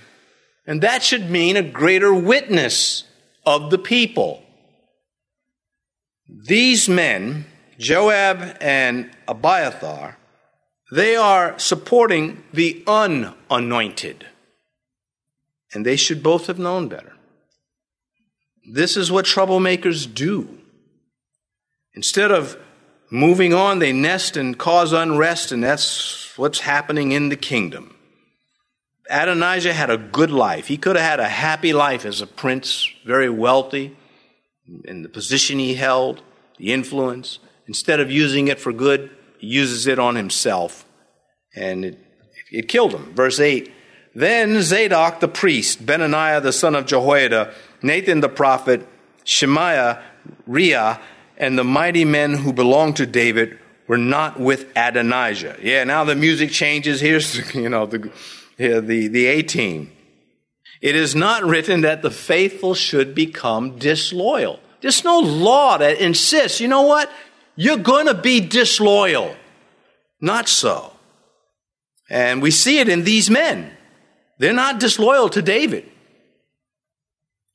and 0.67 0.81
that 0.81 1.03
should 1.03 1.29
mean 1.29 1.55
a 1.55 1.63
greater 1.63 2.13
witness 2.13 3.05
of 3.45 3.71
the 3.71 3.77
people. 3.77 4.43
These 6.27 6.87
men, 6.87 7.45
Joab 7.77 8.57
and 8.61 9.11
Abiathar, 9.27 10.17
they 10.91 11.15
are 11.15 11.57
supporting 11.57 12.43
the 12.53 12.83
unanointed. 12.85 14.27
And 15.73 15.85
they 15.85 15.95
should 15.95 16.21
both 16.21 16.47
have 16.47 16.59
known 16.59 16.89
better. 16.89 17.13
This 18.73 18.97
is 18.97 19.11
what 19.11 19.25
troublemakers 19.25 20.13
do. 20.13 20.59
Instead 21.93 22.31
of 22.31 22.57
moving 23.09 23.53
on, 23.53 23.79
they 23.79 23.93
nest 23.93 24.37
and 24.37 24.57
cause 24.57 24.93
unrest, 24.93 25.51
and 25.51 25.63
that's 25.63 26.30
what's 26.41 26.61
happening 26.61 27.11
in 27.11 27.29
the 27.29 27.35
kingdom. 27.35 27.95
Adonijah 29.11 29.73
had 29.73 29.91
a 29.91 29.97
good 29.97 30.31
life. 30.31 30.65
He 30.65 30.75
could 30.75 30.95
have 30.95 31.05
had 31.05 31.19
a 31.19 31.29
happy 31.29 31.71
life 31.71 32.03
as 32.03 32.19
a 32.19 32.25
prince, 32.25 32.89
very 33.05 33.29
wealthy, 33.29 33.95
in 34.85 35.03
the 35.03 35.09
position 35.09 35.59
he 35.59 35.75
held, 35.75 36.23
the 36.57 36.73
influence. 36.73 37.37
Instead 37.67 37.99
of 37.99 38.09
using 38.09 38.47
it 38.47 38.59
for 38.59 38.73
good, 38.73 39.11
he 39.37 39.45
uses 39.45 39.85
it 39.85 39.99
on 39.99 40.15
himself, 40.15 40.83
and 41.55 41.85
it, 41.85 41.99
it 42.51 42.67
killed 42.67 42.93
him. 42.95 43.13
Verse 43.13 43.39
8 43.39 43.71
Then 44.15 44.63
Zadok 44.63 45.19
the 45.19 45.27
priest, 45.27 45.85
Benaniah 45.85 46.41
the 46.41 46.51
son 46.51 46.73
of 46.73 46.87
Jehoiada, 46.87 47.53
Nathan 47.83 48.19
the 48.19 48.29
prophet, 48.29 48.87
Shimei, 49.23 49.95
Rei, 50.47 50.97
and 51.37 51.55
the 51.55 51.63
mighty 51.63 52.03
men 52.03 52.33
who 52.37 52.51
belonged 52.51 52.95
to 52.95 53.05
David 53.05 53.59
were 53.87 53.97
not 53.97 54.39
with 54.39 54.67
Adonijah. 54.75 55.57
Yeah, 55.61 55.83
now 55.83 56.03
the 56.03 56.15
music 56.15 56.51
changes. 56.51 57.01
Here's, 57.01 57.53
you 57.55 57.69
know, 57.69 57.85
the, 57.85 58.11
the, 58.57 59.07
the 59.07 59.25
A 59.27 59.41
team. 59.41 59.91
It 60.81 60.95
is 60.95 61.15
not 61.15 61.43
written 61.43 61.81
that 61.81 62.01
the 62.01 62.11
faithful 62.11 62.73
should 62.73 63.13
become 63.13 63.77
disloyal. 63.77 64.59
There's 64.81 65.03
no 65.03 65.19
law 65.19 65.77
that 65.77 65.99
insists, 65.99 66.59
you 66.59 66.67
know 66.67 66.81
what? 66.81 67.11
You're 67.55 67.77
going 67.77 68.07
to 68.07 68.15
be 68.15 68.39
disloyal. 68.39 69.35
Not 70.19 70.49
so. 70.49 70.93
And 72.09 72.41
we 72.41 72.51
see 72.51 72.79
it 72.79 72.89
in 72.89 73.03
these 73.03 73.29
men. 73.29 73.71
They're 74.39 74.53
not 74.53 74.79
disloyal 74.79 75.29
to 75.29 75.41
David. 75.41 75.89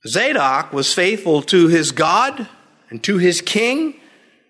Zadok 0.07 0.73
was 0.73 0.95
faithful 0.95 1.43
to 1.43 1.67
his 1.67 1.91
God 1.91 2.49
and 2.91 3.03
to 3.05 3.19
his 3.19 3.41
king, 3.41 4.01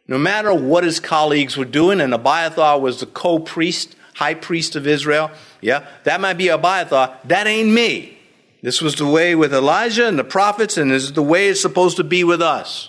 no 0.08 0.18
matter 0.18 0.54
what 0.54 0.84
his 0.84 1.00
colleagues 1.00 1.56
were 1.56 1.64
doing. 1.64 2.00
And 2.00 2.14
Abiathar 2.14 2.78
was 2.80 3.00
the 3.00 3.06
co 3.06 3.38
priest, 3.38 3.96
high 4.14 4.34
priest 4.34 4.76
of 4.76 4.86
Israel. 4.86 5.30
Yeah, 5.60 5.86
that 6.04 6.20
might 6.20 6.38
be 6.38 6.48
Abiathar. 6.48 7.18
That 7.25 7.46
ain't 7.46 7.70
me. 7.70 8.18
This 8.62 8.80
was 8.80 8.96
the 8.96 9.06
way 9.06 9.34
with 9.34 9.54
Elijah 9.54 10.08
and 10.08 10.18
the 10.18 10.25
prophets, 10.25 10.76
and 10.76 10.90
this 10.90 11.04
is 11.04 11.12
the 11.12 11.22
way 11.22 11.48
it's 11.48 11.60
supposed 11.60 11.98
to 11.98 12.04
be 12.04 12.25
with 12.25 12.42
us. 12.42 12.88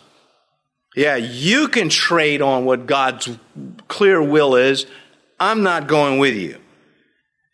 Yeah, 0.95 1.15
you 1.15 1.67
can 1.67 1.89
trade 1.89 2.41
on 2.41 2.65
what 2.65 2.87
God's 2.87 3.37
clear 3.87 4.21
will 4.21 4.55
is. 4.55 4.87
I'm 5.39 5.61
not 5.61 5.87
going 5.87 6.17
with 6.17 6.35
you. 6.35 6.57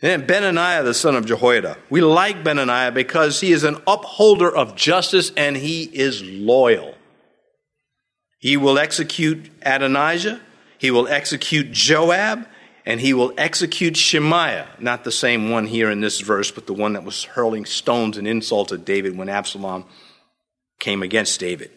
And 0.01 0.23
Benaniah, 0.23 0.83
the 0.83 0.93
son 0.93 1.15
of 1.15 1.25
Jehoiada. 1.25 1.77
We 1.89 2.01
like 2.01 2.43
Benaniah 2.43 2.93
because 2.93 3.41
he 3.41 3.51
is 3.51 3.63
an 3.63 3.77
upholder 3.87 4.53
of 4.53 4.75
justice 4.75 5.31
and 5.35 5.57
he 5.57 5.83
is 5.83 6.21
loyal. 6.23 6.95
He 8.43 8.57
will 8.57 8.77
execute 8.77 9.49
Adonijah, 9.61 10.41
he 10.77 10.91
will 10.91 11.07
execute 11.07 11.71
Joab, 11.71 12.45
and 12.85 12.99
he 12.99 13.13
will 13.13 13.31
execute 13.37 13.95
Shimei. 13.95 14.65
Not 14.79 15.05
the 15.05 15.13
same 15.13 15.49
one 15.49 15.65
here 15.65 15.89
in 15.89 16.01
this 16.01 16.19
verse, 16.19 16.51
but 16.51 16.67
the 16.67 16.73
one 16.73 16.91
that 16.91 17.05
was 17.05 17.23
hurling 17.23 17.63
stones 17.63 18.17
and 18.17 18.27
insults 18.27 18.73
at 18.73 18.83
David 18.83 19.17
when 19.17 19.29
Absalom 19.29 19.85
came 20.81 21.01
against 21.01 21.39
David. 21.39 21.71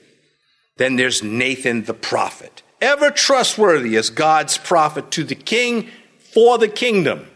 Then 0.77 0.97
there's 0.97 1.23
Nathan 1.23 1.85
the 1.85 1.95
prophet, 1.95 2.65
ever 2.81 3.13
trustworthy 3.13 3.97
as 3.97 4.11
God's 4.11 4.59
prophet 4.59 5.13
to 5.13 5.23
the 5.23 5.37
king 5.37 5.89
for 6.19 6.59
the 6.59 6.67
kingdom. 6.67 7.29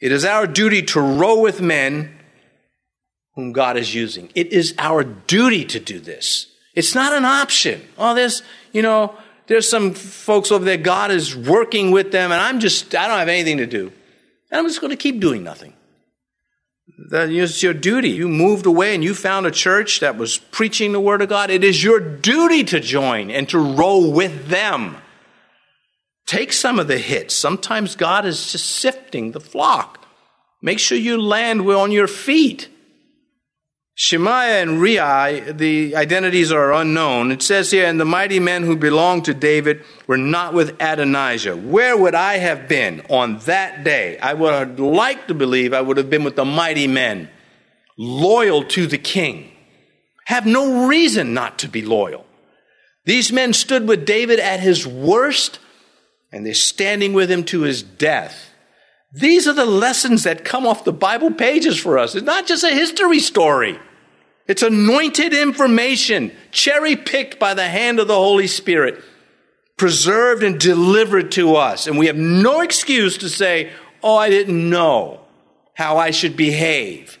It 0.00 0.12
is 0.12 0.24
our 0.24 0.46
duty 0.46 0.82
to 0.82 1.00
row 1.00 1.40
with 1.40 1.60
men 1.60 2.16
whom 3.34 3.50
God 3.50 3.76
is 3.76 3.96
using. 3.96 4.30
It 4.36 4.52
is 4.52 4.76
our 4.78 5.02
duty 5.02 5.64
to 5.64 5.80
do 5.80 5.98
this. 5.98 6.54
It's 6.78 6.94
not 6.94 7.12
an 7.12 7.24
option. 7.24 7.82
Oh, 7.98 8.14
there's, 8.14 8.44
you 8.70 8.82
know, 8.82 9.12
there's 9.48 9.68
some 9.68 9.94
folks 9.94 10.52
over 10.52 10.64
there, 10.64 10.76
God 10.76 11.10
is 11.10 11.34
working 11.34 11.90
with 11.90 12.12
them, 12.12 12.30
and 12.30 12.40
I'm 12.40 12.60
just, 12.60 12.94
I 12.94 13.08
don't 13.08 13.18
have 13.18 13.26
anything 13.26 13.56
to 13.56 13.66
do. 13.66 13.90
And 14.48 14.60
I'm 14.60 14.64
just 14.64 14.80
going 14.80 14.92
to 14.92 14.96
keep 14.96 15.18
doing 15.18 15.42
nothing. 15.42 15.74
That 17.10 17.30
is 17.30 17.64
your 17.64 17.74
duty. 17.74 18.10
You 18.10 18.28
moved 18.28 18.64
away 18.64 18.94
and 18.94 19.02
you 19.02 19.16
found 19.16 19.44
a 19.44 19.50
church 19.50 19.98
that 19.98 20.16
was 20.16 20.38
preaching 20.38 20.92
the 20.92 21.00
Word 21.00 21.20
of 21.20 21.28
God. 21.28 21.50
It 21.50 21.64
is 21.64 21.82
your 21.82 21.98
duty 21.98 22.62
to 22.64 22.78
join 22.78 23.28
and 23.28 23.48
to 23.48 23.58
row 23.58 24.08
with 24.08 24.46
them. 24.46 24.98
Take 26.26 26.52
some 26.52 26.78
of 26.78 26.86
the 26.86 26.98
hits. 26.98 27.34
Sometimes 27.34 27.96
God 27.96 28.24
is 28.24 28.52
just 28.52 28.66
sifting 28.66 29.32
the 29.32 29.40
flock. 29.40 30.06
Make 30.62 30.78
sure 30.78 30.96
you 30.96 31.20
land 31.20 31.62
on 31.62 31.90
your 31.90 32.06
feet. 32.06 32.68
Shimei 34.00 34.62
and 34.62 34.80
Rei, 34.80 35.42
the 35.50 35.96
identities 35.96 36.52
are 36.52 36.72
unknown. 36.72 37.32
It 37.32 37.42
says 37.42 37.72
here, 37.72 37.84
and 37.84 37.98
the 37.98 38.04
mighty 38.04 38.38
men 38.38 38.62
who 38.62 38.76
belonged 38.76 39.24
to 39.24 39.34
David 39.34 39.82
were 40.06 40.16
not 40.16 40.54
with 40.54 40.80
Adonijah. 40.80 41.56
Where 41.56 41.96
would 41.96 42.14
I 42.14 42.36
have 42.36 42.68
been 42.68 43.02
on 43.08 43.38
that 43.40 43.82
day? 43.82 44.16
I 44.18 44.34
would 44.34 44.54
have 44.54 44.78
liked 44.78 45.26
to 45.26 45.34
believe 45.34 45.72
I 45.74 45.80
would 45.80 45.96
have 45.96 46.08
been 46.08 46.22
with 46.22 46.36
the 46.36 46.44
mighty 46.44 46.86
men, 46.86 47.28
loyal 47.96 48.62
to 48.66 48.86
the 48.86 48.98
king. 48.98 49.50
Have 50.26 50.46
no 50.46 50.86
reason 50.86 51.34
not 51.34 51.58
to 51.58 51.68
be 51.68 51.82
loyal. 51.82 52.24
These 53.04 53.32
men 53.32 53.52
stood 53.52 53.88
with 53.88 54.06
David 54.06 54.38
at 54.38 54.60
his 54.60 54.86
worst 54.86 55.58
and 56.30 56.46
they're 56.46 56.54
standing 56.54 57.14
with 57.14 57.28
him 57.28 57.42
to 57.46 57.62
his 57.62 57.82
death. 57.82 58.52
These 59.12 59.48
are 59.48 59.54
the 59.54 59.66
lessons 59.66 60.22
that 60.22 60.44
come 60.44 60.68
off 60.68 60.84
the 60.84 60.92
Bible 60.92 61.32
pages 61.32 61.80
for 61.80 61.98
us. 61.98 62.14
It's 62.14 62.24
not 62.24 62.46
just 62.46 62.62
a 62.62 62.70
history 62.70 63.18
story. 63.18 63.80
It's 64.48 64.62
anointed 64.62 65.34
information, 65.34 66.32
cherry 66.50 66.96
picked 66.96 67.38
by 67.38 67.52
the 67.52 67.68
hand 67.68 68.00
of 68.00 68.08
the 68.08 68.14
Holy 68.14 68.46
Spirit, 68.46 69.04
preserved 69.76 70.42
and 70.42 70.58
delivered 70.58 71.30
to 71.32 71.54
us. 71.54 71.86
And 71.86 71.98
we 71.98 72.06
have 72.06 72.16
no 72.16 72.62
excuse 72.62 73.18
to 73.18 73.28
say, 73.28 73.70
oh, 74.02 74.16
I 74.16 74.30
didn't 74.30 74.70
know 74.70 75.20
how 75.74 75.98
I 75.98 76.10
should 76.10 76.36
behave 76.36 77.18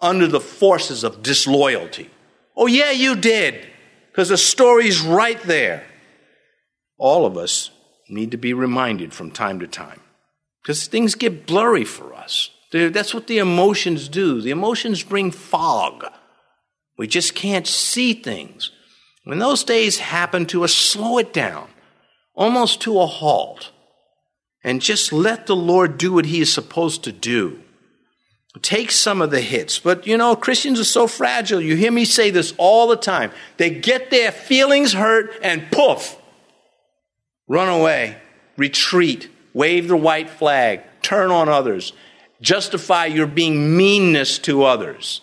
under 0.00 0.26
the 0.26 0.40
forces 0.40 1.04
of 1.04 1.22
disloyalty. 1.22 2.10
Oh, 2.56 2.66
yeah, 2.66 2.90
you 2.90 3.16
did, 3.16 3.66
because 4.10 4.30
the 4.30 4.38
story's 4.38 5.00
right 5.02 5.40
there. 5.42 5.86
All 6.98 7.26
of 7.26 7.36
us 7.36 7.70
need 8.08 8.30
to 8.30 8.36
be 8.36 8.54
reminded 8.54 9.12
from 9.12 9.30
time 9.30 9.60
to 9.60 9.66
time 9.66 10.00
because 10.62 10.86
things 10.86 11.14
get 11.14 11.46
blurry 11.46 11.84
for 11.84 12.14
us. 12.14 12.50
That's 12.72 13.12
what 13.12 13.26
the 13.26 13.38
emotions 13.38 14.08
do. 14.08 14.40
The 14.40 14.50
emotions 14.50 15.02
bring 15.02 15.30
fog. 15.30 16.06
We 17.02 17.08
just 17.08 17.34
can't 17.34 17.66
see 17.66 18.14
things. 18.14 18.70
When 19.24 19.40
those 19.40 19.64
days 19.64 19.98
happen 19.98 20.46
to 20.46 20.62
us, 20.62 20.72
slow 20.72 21.18
it 21.18 21.32
down, 21.32 21.66
almost 22.32 22.80
to 22.82 23.00
a 23.00 23.06
halt, 23.06 23.72
and 24.62 24.80
just 24.80 25.12
let 25.12 25.48
the 25.48 25.56
Lord 25.56 25.98
do 25.98 26.12
what 26.12 26.26
He 26.26 26.40
is 26.40 26.52
supposed 26.52 27.02
to 27.02 27.10
do. 27.10 27.60
Take 28.60 28.92
some 28.92 29.20
of 29.20 29.32
the 29.32 29.40
hits. 29.40 29.80
But 29.80 30.06
you 30.06 30.16
know, 30.16 30.36
Christians 30.36 30.78
are 30.78 30.84
so 30.84 31.08
fragile. 31.08 31.60
You 31.60 31.74
hear 31.74 31.90
me 31.90 32.04
say 32.04 32.30
this 32.30 32.54
all 32.56 32.86
the 32.86 32.96
time. 32.96 33.32
They 33.56 33.70
get 33.70 34.10
their 34.10 34.30
feelings 34.30 34.92
hurt 34.92 35.32
and 35.42 35.72
poof, 35.72 36.16
run 37.48 37.68
away, 37.68 38.16
retreat, 38.56 39.28
wave 39.52 39.88
the 39.88 39.96
white 39.96 40.30
flag, 40.30 40.82
turn 41.02 41.32
on 41.32 41.48
others, 41.48 41.94
justify 42.40 43.06
your 43.06 43.26
being 43.26 43.76
meanness 43.76 44.38
to 44.38 44.62
others. 44.62 45.20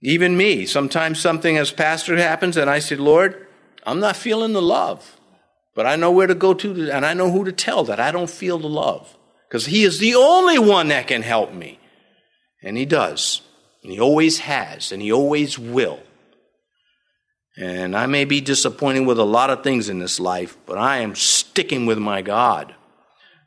Even 0.00 0.36
me, 0.36 0.64
sometimes 0.64 1.20
something 1.20 1.56
as 1.56 1.72
pastor 1.72 2.16
happens 2.16 2.56
and 2.56 2.70
I 2.70 2.78
say, 2.78 2.96
Lord, 2.96 3.46
I'm 3.84 4.00
not 4.00 4.16
feeling 4.16 4.52
the 4.52 4.62
love. 4.62 5.18
But 5.74 5.86
I 5.86 5.96
know 5.96 6.10
where 6.10 6.26
to 6.26 6.34
go 6.34 6.54
to, 6.54 6.90
and 6.90 7.06
I 7.06 7.14
know 7.14 7.30
who 7.30 7.44
to 7.44 7.52
tell 7.52 7.84
that 7.84 8.00
I 8.00 8.10
don't 8.10 8.28
feel 8.28 8.58
the 8.58 8.68
love. 8.68 9.16
Because 9.48 9.66
He 9.66 9.84
is 9.84 10.00
the 10.00 10.16
only 10.16 10.58
one 10.58 10.88
that 10.88 11.06
can 11.06 11.22
help 11.22 11.52
me. 11.52 11.78
And 12.62 12.76
He 12.76 12.84
does. 12.84 13.42
And 13.84 13.92
He 13.92 14.00
always 14.00 14.40
has, 14.40 14.90
and 14.90 15.00
He 15.00 15.12
always 15.12 15.56
will. 15.56 16.00
And 17.56 17.96
I 17.96 18.06
may 18.06 18.24
be 18.24 18.40
disappointed 18.40 19.06
with 19.06 19.20
a 19.20 19.24
lot 19.24 19.50
of 19.50 19.62
things 19.62 19.88
in 19.88 20.00
this 20.00 20.18
life, 20.18 20.56
but 20.66 20.78
I 20.78 20.98
am 20.98 21.14
sticking 21.14 21.86
with 21.86 21.98
my 21.98 22.22
God. 22.22 22.74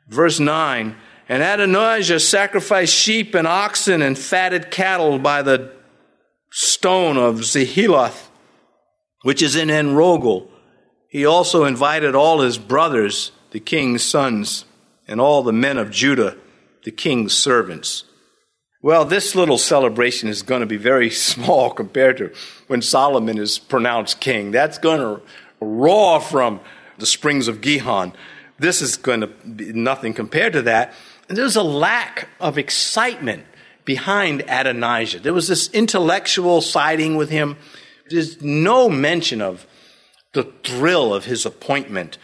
Verse 0.08 0.40
9 0.40 0.96
And 1.28 1.42
Adonijah 1.42 2.20
sacrificed 2.20 2.94
sheep 2.94 3.34
and 3.34 3.46
oxen 3.46 4.00
and 4.00 4.18
fatted 4.18 4.70
cattle 4.70 5.18
by 5.18 5.42
the 5.42 5.72
stone 6.52 7.16
of 7.16 7.36
Zoheleth, 7.36 8.28
which 9.22 9.42
is 9.42 9.56
in 9.56 9.70
En 9.70 9.94
Rogel. 9.94 10.48
He 11.08 11.24
also 11.24 11.64
invited 11.64 12.14
all 12.14 12.40
his 12.40 12.58
brothers, 12.58 13.32
the 13.50 13.60
king's 13.60 14.02
sons, 14.02 14.66
and 15.08 15.20
all 15.20 15.42
the 15.42 15.52
men 15.52 15.78
of 15.78 15.90
Judah, 15.90 16.36
the 16.84 16.90
king's 16.90 17.32
servants. 17.32 18.04
Well, 18.82 19.04
this 19.04 19.34
little 19.34 19.58
celebration 19.58 20.28
is 20.28 20.42
going 20.42 20.60
to 20.60 20.66
be 20.66 20.76
very 20.76 21.10
small 21.30 21.70
compared 21.70 22.18
to 22.18 22.32
when 22.66 22.82
Solomon 22.82 23.38
is 23.38 23.58
pronounced 23.58 24.20
king. 24.20 24.50
That's 24.50 24.78
going 24.78 25.00
to 25.00 25.22
roar 25.60 26.20
from 26.20 26.60
the 26.98 27.06
springs 27.06 27.48
of 27.48 27.60
Gihon. 27.60 28.12
This 28.58 28.82
is 28.82 28.96
going 28.96 29.20
to 29.20 29.26
be 29.26 29.72
nothing 29.72 30.12
compared 30.12 30.52
to 30.52 30.62
that. 30.62 30.92
And 31.28 31.38
there's 31.38 31.56
a 31.56 31.62
lack 31.62 32.28
of 32.40 32.58
excitement 32.58 33.44
behind 33.84 34.42
Adonijah. 34.48 35.20
There 35.20 35.34
was 35.34 35.48
this 35.48 35.68
intellectual 35.70 36.60
siding 36.60 37.16
with 37.16 37.30
him. 37.30 37.56
There's 38.08 38.40
no 38.42 38.88
mention 38.88 39.40
of 39.40 39.66
the 40.32 40.44
thrill 40.64 41.14
of 41.14 41.24
his 41.24 41.46
appointment. 41.46 42.18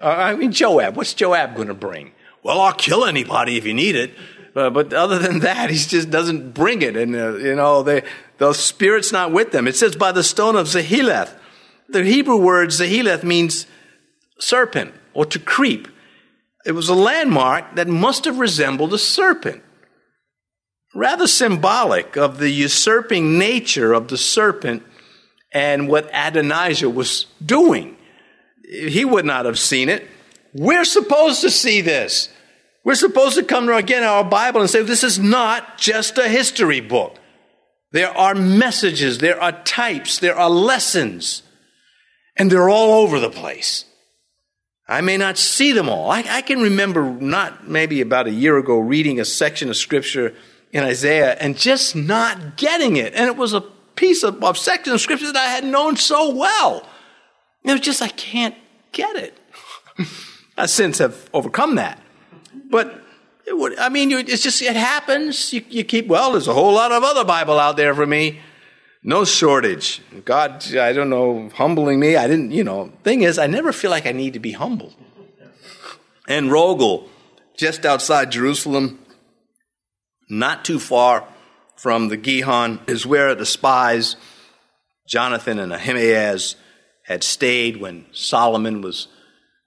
Uh, 0.00 0.08
I 0.08 0.34
mean, 0.34 0.52
Joab, 0.52 0.96
what's 0.96 1.14
Joab 1.14 1.56
going 1.56 1.68
to 1.68 1.74
bring? 1.74 2.12
Well, 2.42 2.60
I'll 2.60 2.74
kill 2.74 3.04
anybody 3.04 3.56
if 3.56 3.64
you 3.64 3.74
need 3.74 3.96
it. 3.96 4.14
Uh, 4.54 4.70
but 4.70 4.92
other 4.92 5.18
than 5.18 5.40
that, 5.40 5.70
he 5.70 5.76
just 5.76 6.10
doesn't 6.10 6.54
bring 6.54 6.82
it. 6.82 6.96
And, 6.96 7.16
uh, 7.16 7.36
you 7.36 7.56
know, 7.56 7.82
they, 7.82 8.02
the 8.38 8.52
spirit's 8.52 9.10
not 9.10 9.32
with 9.32 9.50
them. 9.50 9.66
It 9.66 9.74
says 9.74 9.96
by 9.96 10.12
the 10.12 10.22
stone 10.22 10.54
of 10.54 10.68
Zoheleth. 10.68 11.32
The 11.88 12.04
Hebrew 12.04 12.36
word 12.36 12.70
Zoheleth 12.70 13.24
means 13.24 13.66
serpent 14.38 14.94
or 15.12 15.26
to 15.26 15.38
creep. 15.38 15.88
It 16.64 16.72
was 16.72 16.88
a 16.88 16.94
landmark 16.94 17.74
that 17.74 17.88
must 17.88 18.24
have 18.24 18.38
resembled 18.38 18.94
a 18.94 18.98
serpent. 18.98 19.62
Rather 20.94 21.26
symbolic 21.26 22.16
of 22.16 22.38
the 22.38 22.50
usurping 22.50 23.38
nature 23.38 23.92
of 23.92 24.08
the 24.08 24.16
serpent 24.16 24.82
and 25.52 25.88
what 25.88 26.10
Adonijah 26.12 26.90
was 26.90 27.26
doing. 27.44 27.96
He 28.68 29.04
would 29.04 29.24
not 29.24 29.44
have 29.44 29.58
seen 29.58 29.88
it. 29.88 30.08
We're 30.52 30.84
supposed 30.84 31.40
to 31.42 31.50
see 31.50 31.80
this. 31.80 32.28
We're 32.84 32.94
supposed 32.94 33.36
to 33.36 33.44
come 33.44 33.66
to 33.66 33.76
again 33.76 34.04
our 34.04 34.24
Bible 34.24 34.60
and 34.60 34.70
say, 34.70 34.82
this 34.82 35.04
is 35.04 35.18
not 35.18 35.78
just 35.78 36.18
a 36.18 36.28
history 36.28 36.80
book. 36.80 37.18
There 37.92 38.10
are 38.10 38.34
messages, 38.34 39.18
there 39.18 39.40
are 39.40 39.52
types, 39.62 40.18
there 40.18 40.36
are 40.36 40.50
lessons, 40.50 41.42
and 42.36 42.50
they're 42.50 42.68
all 42.68 43.02
over 43.02 43.20
the 43.20 43.30
place. 43.30 43.84
I 44.86 45.00
may 45.00 45.16
not 45.16 45.38
see 45.38 45.72
them 45.72 45.88
all. 45.88 46.10
I, 46.10 46.24
I, 46.28 46.42
can 46.42 46.60
remember 46.60 47.04
not 47.04 47.68
maybe 47.68 48.00
about 48.02 48.26
a 48.26 48.32
year 48.32 48.58
ago 48.58 48.78
reading 48.78 49.18
a 49.18 49.24
section 49.24 49.70
of 49.70 49.76
scripture 49.76 50.34
in 50.74 50.82
Isaiah 50.82 51.36
and 51.40 51.56
just 51.56 51.94
not 51.94 52.56
getting 52.56 52.96
it. 52.96 53.14
And 53.14 53.26
it 53.26 53.36
was 53.36 53.54
a 53.54 53.60
piece 53.94 54.24
of, 54.24 54.42
of 54.42 54.58
section 54.58 54.92
of 54.92 55.00
scripture 55.00 55.32
that 55.32 55.36
I 55.36 55.46
had 55.46 55.64
known 55.64 55.96
so 55.96 56.34
well. 56.34 56.86
It 57.62 57.70
was 57.70 57.80
just, 57.80 58.02
I 58.02 58.08
can't 58.08 58.56
get 58.90 59.14
it. 59.16 59.38
I 60.58 60.66
since 60.66 60.98
have 60.98 61.30
overcome 61.32 61.76
that. 61.76 62.02
But 62.68 63.00
would, 63.46 63.78
I 63.78 63.88
mean, 63.88 64.10
it's 64.10 64.42
just, 64.42 64.60
it 64.62 64.74
happens. 64.74 65.52
You, 65.52 65.64
you 65.70 65.84
keep, 65.84 66.08
well, 66.08 66.32
there's 66.32 66.48
a 66.48 66.54
whole 66.54 66.74
lot 66.74 66.90
of 66.90 67.04
other 67.04 67.24
Bible 67.24 67.58
out 67.58 67.76
there 67.76 67.94
for 67.94 68.06
me. 68.06 68.40
No 69.04 69.24
shortage. 69.24 70.02
God, 70.24 70.74
I 70.74 70.92
don't 70.92 71.10
know, 71.10 71.50
humbling 71.54 72.00
me. 72.00 72.16
I 72.16 72.26
didn't, 72.26 72.50
you 72.50 72.64
know, 72.64 72.90
thing 73.04 73.22
is, 73.22 73.38
I 73.38 73.46
never 73.46 73.72
feel 73.72 73.92
like 73.92 74.06
I 74.06 74.12
need 74.12 74.32
to 74.32 74.40
be 74.40 74.52
humbled. 74.52 74.94
Rogel, 76.50 77.08
just 77.56 77.86
outside 77.86 78.32
Jerusalem, 78.32 79.03
not 80.28 80.64
too 80.64 80.78
far 80.78 81.26
from 81.76 82.08
the 82.08 82.16
Gihon, 82.16 82.80
is 82.86 83.04
where 83.04 83.34
the 83.34 83.46
spies, 83.46 84.16
Jonathan 85.08 85.58
and 85.58 85.72
Ahimaaz, 85.72 86.56
had 87.02 87.22
stayed 87.22 87.76
when 87.76 88.06
Solomon 88.12 88.80
was 88.80 89.08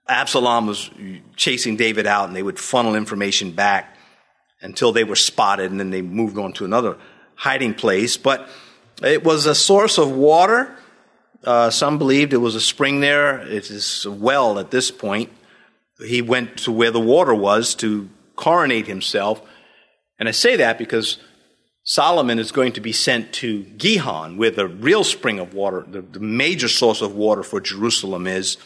Absalom 0.10 0.67
was 0.67 0.89
chasing 1.36 1.76
David 1.76 2.08
out, 2.08 2.28
and 2.28 2.36
they 2.36 2.43
would 2.43 2.60
funnel 2.60 2.96
information 2.96 3.52
back 3.52 3.98
until 4.62 4.91
they 4.91 5.04
were 5.04 5.15
spotted, 5.15 5.70
and 5.70 5.80
then 5.80 5.89
they 5.89 6.02
moved 6.02 6.38
on 6.38 6.54
to 6.54 6.65
another 6.65 6.98
hiding 7.36 7.74
place. 7.74 8.15
But 8.17 8.48
it 9.04 9.24
was 9.24 9.46
a 9.46 9.56
source 9.56 9.98
of 9.98 10.12
water. 10.12 10.76
Uh, 11.43 11.70
some 11.70 11.98
believed 11.98 12.34
it 12.34 12.38
was 12.38 12.56
a 12.56 12.62
spring 12.62 13.00
there. 13.02 13.39
It 13.41 13.70
is 13.70 14.06
a 14.06 14.12
well 14.12 14.60
at 14.60 14.72
this 14.72 14.91
point. 14.91 15.32
He 16.00 16.22
went 16.22 16.58
to 16.60 16.72
where 16.72 16.91
the 16.91 17.00
water 17.00 17.36
was 17.36 17.76
to 17.76 18.10
coronate 18.36 18.88
himself. 18.88 19.41
And 20.20 20.28
I 20.28 20.32
say 20.32 20.56
that 20.58 20.78
because 20.78 21.18
Solomon 21.84 22.40
is 22.40 22.52
going 22.52 22.74
to 22.74 22.82
be 22.82 22.92
sent 22.92 23.32
to 23.34 23.64
Gihon, 23.64 24.38
where 24.38 24.52
the 24.52 24.68
real 24.68 25.04
spring 25.04 25.40
of 25.40 25.54
water, 25.54 25.86
the, 25.88 26.02
the 26.02 26.20
major 26.20 26.68
source 26.68 27.02
of 27.02 27.16
water 27.16 27.44
for 27.44 27.62
Jerusalem 27.62 28.28
is. 28.28 28.58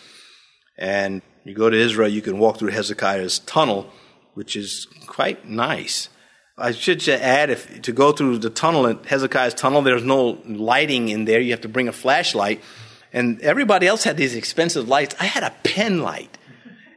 And 0.78 1.22
you 1.44 1.54
go 1.54 1.70
to 1.70 1.78
Israel, 1.78 2.10
you 2.10 2.22
can 2.22 2.40
walk 2.40 2.58
through 2.58 2.72
Hezekiah's 2.72 3.40
tunnel, 3.40 3.92
which 4.34 4.56
is 4.56 4.88
quite 5.08 5.48
nice. 5.48 6.10
I 6.58 6.72
should 6.72 7.08
add, 7.08 7.50
if 7.50 7.82
to 7.84 7.92
go 7.92 8.12
through 8.12 8.40
the 8.40 8.50
tunnel, 8.50 8.88
at 8.88 9.06
Hezekiah's 9.06 9.54
tunnel, 9.54 9.82
there's 9.82 10.04
no 10.04 10.40
lighting 10.46 11.10
in 11.10 11.26
there. 11.26 11.40
You 11.40 11.52
have 11.52 11.62
to 11.62 11.70
bring 11.70 11.88
a 11.88 11.94
flashlight. 11.94 12.62
And 13.14 13.42
everybody 13.42 13.88
else 13.88 14.04
had 14.04 14.18
these 14.18 14.36
expensive 14.36 14.88
lights. 14.88 15.16
I 15.20 15.26
had 15.26 15.44
a 15.44 15.54
pen 15.64 16.02
light, 16.02 16.38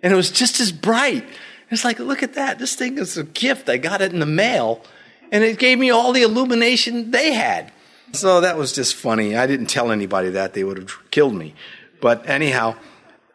and 0.03 0.12
it 0.12 0.17
was 0.17 0.31
just 0.31 0.61
as 0.61 0.71
bright. 0.71 1.25
It's 1.74 1.84
like, 1.84 1.98
look 1.98 2.22
at 2.22 2.34
that. 2.34 2.58
This 2.58 2.74
thing 2.74 2.98
is 2.98 3.18
a 3.18 3.24
gift. 3.24 3.68
I 3.68 3.76
got 3.76 4.00
it 4.00 4.12
in 4.12 4.20
the 4.20 4.26
mail, 4.26 4.82
and 5.30 5.44
it 5.44 5.58
gave 5.58 5.78
me 5.78 5.90
all 5.90 6.12
the 6.12 6.22
illumination 6.22 7.10
they 7.10 7.32
had. 7.32 7.72
So 8.12 8.40
that 8.40 8.56
was 8.56 8.72
just 8.72 8.94
funny. 8.94 9.37
I 9.37 9.46
didn't 9.46 9.66
tell 9.66 9.90
anybody 9.90 10.30
that. 10.30 10.54
They 10.54 10.62
would 10.62 10.78
have 10.78 11.10
killed 11.10 11.34
me. 11.34 11.54
But 12.00 12.28
anyhow, 12.28 12.76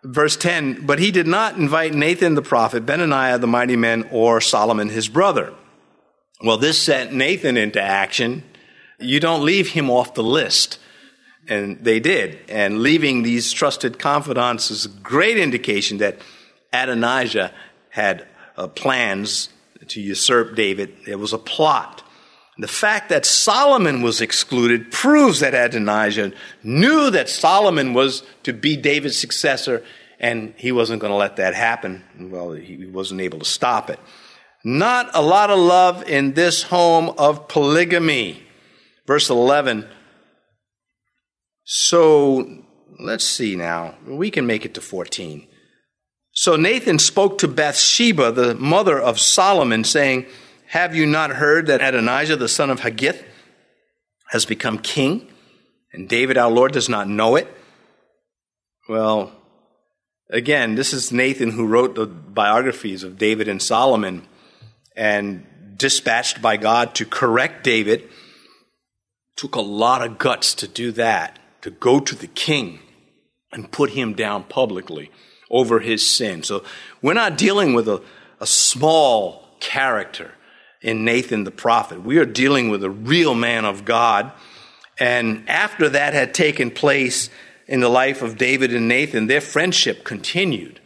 verse 0.04 0.38
10 0.38 0.86
But 0.86 1.00
he 1.00 1.12
did 1.12 1.28
not 1.28 1.58
invite 1.58 1.94
Nathan 1.94 2.36
the 2.36 2.42
prophet, 2.42 2.86
Benaniah 2.86 3.42
the 3.42 3.48
mighty 3.48 3.76
man, 3.76 4.08
or 4.12 4.40
Solomon 4.40 4.90
his 4.90 5.10
brother. 5.10 5.54
Well, 6.42 6.58
this 6.58 6.82
set 6.82 7.14
Nathan 7.14 7.58
into 7.58 7.82
action. 7.82 8.44
You 9.00 9.20
don't 9.20 9.44
leave 9.44 9.70
him 9.70 9.90
off 9.90 10.14
the 10.14 10.24
list. 10.24 10.80
And 11.50 11.84
they 11.84 12.00
did. 12.00 12.40
And 12.48 12.82
leaving 12.84 13.24
these 13.24 13.52
trusted 13.52 14.00
confidants 14.00 14.72
is 14.72 14.86
a 14.86 14.90
great 14.90 15.38
indication 15.38 15.98
that 15.98 16.20
Adonijah 16.72 17.52
had 17.90 18.28
uh, 18.58 18.68
plans 18.68 19.50
to 19.88 20.02
usurp 20.02 20.56
David. 20.56 20.96
There 21.06 21.18
was 21.18 21.34
a 21.34 21.38
plot. 21.38 22.04
The 22.58 22.68
fact 22.68 23.10
that 23.10 23.26
Solomon 23.26 24.02
was 24.02 24.20
excluded 24.20 24.92
proves 24.92 25.40
that 25.40 25.54
Adonijah 25.54 26.34
knew 26.62 27.10
that 27.10 27.30
Solomon 27.30 27.94
was 27.94 28.24
to 28.44 28.52
be 28.52 28.76
David's 28.76 29.18
successor, 29.18 29.84
and 30.20 30.54
he 30.58 30.74
wasn't 30.74 31.00
going 31.00 31.12
to 31.12 31.18
let 31.18 31.38
that 31.38 31.56
happen. 31.56 32.04
Well, 32.20 32.52
he 32.52 32.86
wasn't 32.86 33.22
able 33.22 33.40
to 33.40 33.46
stop 33.46 33.90
it. 33.90 34.00
Not 34.66 35.10
a 35.14 35.22
lot 35.22 35.50
of 35.50 35.58
love 35.58 36.04
in 36.10 36.34
this 36.34 36.64
home 36.64 37.14
of 37.18 37.48
polygamy. 37.48 38.44
Verse 39.08 39.30
11. 39.30 39.88
So 41.64 42.66
let's 43.00 43.24
see 43.24 43.56
now. 43.56 43.96
We 44.06 44.30
can 44.32 44.46
make 44.46 44.66
it 44.66 44.74
to 44.74 44.82
14. 44.82 45.48
So 46.40 46.56
Nathan 46.56 47.00
spoke 47.00 47.40
to 47.40 47.50
Bathsheba, 47.50 48.32
the 48.32 48.56
mother 48.56 48.98
of 48.98 49.20
Solomon, 49.20 49.84
saying, 49.84 50.26
have 50.68 50.96
you 50.96 51.06
not 51.06 51.32
heard 51.32 51.68
that 51.68 51.82
Adonijah, 51.82 52.38
the 52.38 52.48
son 52.48 52.70
of 52.70 52.80
Haggith, 52.80 53.26
has 54.30 54.46
become 54.46 54.78
king, 54.78 55.28
and 55.92 56.08
David 56.08 56.38
our 56.38 56.50
Lord 56.50 56.72
does 56.72 56.88
not 56.88 57.10
know 57.10 57.36
it? 57.36 57.54
Well, 58.88 59.34
again, 60.30 60.76
this 60.76 60.94
is 60.94 61.12
Nathan 61.12 61.52
who 61.52 61.68
wrote 61.68 61.96
the 61.96 62.06
biographies 62.06 63.04
of 63.04 63.18
David 63.18 63.50
and 63.50 63.62
Solomon 63.62 64.26
and 64.96 65.46
dispatched 65.76 66.42
by 66.42 66.56
God 66.56 66.96
to 66.96 67.06
correct 67.06 67.66
David. 67.66 68.08
Took 69.36 69.56
a 69.56 69.62
lot 69.62 70.08
of 70.08 70.18
guts 70.18 70.54
to 70.54 70.70
do 70.70 70.94
that, 70.94 71.38
to 71.64 71.70
go 71.70 72.00
to 72.00 72.16
the 72.16 72.28
king 72.28 72.80
and 73.52 73.74
put 73.74 73.90
him 73.90 74.14
down 74.14 74.46
publicly 74.46 75.12
over 75.50 75.80
his 75.80 76.06
sin. 76.06 76.44
So 76.44 76.64
we're 77.02 77.14
not 77.14 77.38
dealing 77.38 77.74
with 77.74 77.88
a, 77.88 78.02
a 78.40 78.48
small 78.48 79.48
character 79.60 80.32
in 80.82 81.04
Nathan 81.04 81.44
the 81.44 81.52
prophet. 81.52 82.04
We 82.04 82.18
are 82.18 82.26
dealing 82.26 82.70
with 82.70 82.84
a 82.84 82.90
real 82.90 83.36
man 83.36 83.66
of 83.66 83.86
God. 83.86 84.32
And 85.00 85.48
after 85.50 85.90
that 85.90 86.14
had 86.14 86.34
taken 86.34 86.72
place 86.72 87.30
in 87.68 87.80
the 87.80 87.90
life 87.90 88.22
of 88.22 88.38
David 88.38 88.74
and 88.74 88.88
Nathan, 88.88 89.28
their 89.28 89.42
friendship 89.42 90.04
continued. 90.04 90.80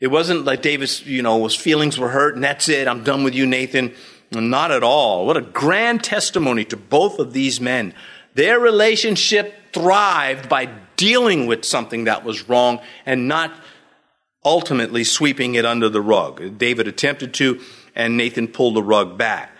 It 0.00 0.08
wasn't 0.08 0.44
like 0.44 0.62
David's, 0.62 1.04
you 1.04 1.22
know, 1.22 1.42
his 1.44 1.54
feelings 1.54 1.98
were 1.98 2.10
hurt 2.10 2.34
and 2.34 2.44
that's 2.44 2.68
it, 2.68 2.86
I'm 2.86 3.04
done 3.04 3.24
with 3.24 3.34
you, 3.34 3.46
Nathan. 3.46 3.94
Not 4.30 4.70
at 4.70 4.82
all. 4.82 5.26
What 5.26 5.38
a 5.38 5.42
grand 5.42 6.04
testimony 6.04 6.64
to 6.66 6.76
both 6.76 7.18
of 7.18 7.32
these 7.32 7.62
men. 7.62 7.94
Their 8.34 8.60
relationship 8.60 9.54
thrived 9.72 10.50
by 10.50 10.66
dealing 10.96 11.46
with 11.46 11.64
something 11.64 12.04
that 12.04 12.24
was 12.24 12.48
wrong 12.48 12.80
and 13.06 13.26
not 13.26 13.52
ultimately 14.44 15.04
sweeping 15.04 15.54
it 15.54 15.64
under 15.64 15.88
the 15.88 16.00
rug. 16.00 16.58
David 16.58 16.88
attempted 16.88 17.34
to, 17.34 17.60
and 17.94 18.16
Nathan 18.16 18.48
pulled 18.48 18.76
the 18.76 18.82
rug 18.82 19.18
back. 19.18 19.52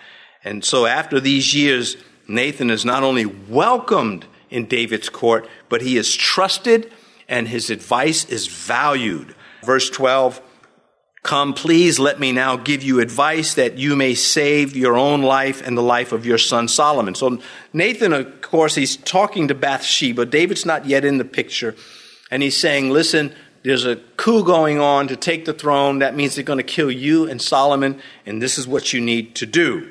And 0.44 0.64
so 0.64 0.86
after 0.86 1.20
these 1.20 1.54
years, 1.54 1.96
Nathan 2.28 2.70
is 2.70 2.84
not 2.84 3.02
only 3.02 3.26
welcomed 3.26 4.26
in 4.50 4.66
David's 4.66 5.08
court, 5.08 5.48
but 5.68 5.82
he 5.82 5.96
is 5.96 6.14
trusted 6.14 6.92
and 7.28 7.48
his 7.48 7.70
advice 7.70 8.24
is 8.26 8.46
valued. 8.46 9.34
Verse 9.62 9.90
12 9.90 10.40
Come, 11.24 11.52
please 11.52 11.98
let 11.98 12.20
me 12.20 12.32
now 12.32 12.56
give 12.56 12.82
you 12.82 13.00
advice 13.00 13.54
that 13.54 13.76
you 13.76 13.96
may 13.96 14.14
save 14.14 14.76
your 14.76 14.96
own 14.96 15.20
life 15.20 15.60
and 15.66 15.76
the 15.76 15.82
life 15.82 16.12
of 16.12 16.24
your 16.24 16.38
son 16.38 16.68
Solomon. 16.68 17.14
So, 17.14 17.40
Nathan, 17.72 18.12
of 18.12 18.40
course, 18.40 18.76
he's 18.76 18.96
talking 18.96 19.48
to 19.48 19.54
Bathsheba. 19.54 20.24
David's 20.24 20.64
not 20.64 20.86
yet 20.86 21.04
in 21.04 21.18
the 21.18 21.24
picture. 21.24 21.74
And 22.30 22.42
he's 22.42 22.56
saying, 22.56 22.90
Listen, 22.90 23.34
there's 23.62 23.84
a 23.84 23.96
coup 23.96 24.44
going 24.44 24.78
on 24.78 25.08
to 25.08 25.16
take 25.16 25.44
the 25.44 25.52
throne. 25.52 25.98
That 25.98 26.14
means 26.14 26.34
they're 26.34 26.44
going 26.44 26.58
to 26.58 26.62
kill 26.62 26.90
you 26.90 27.28
and 27.28 27.40
Solomon, 27.40 28.00
and 28.24 28.40
this 28.40 28.58
is 28.58 28.68
what 28.68 28.92
you 28.92 29.00
need 29.00 29.34
to 29.36 29.46
do. 29.46 29.90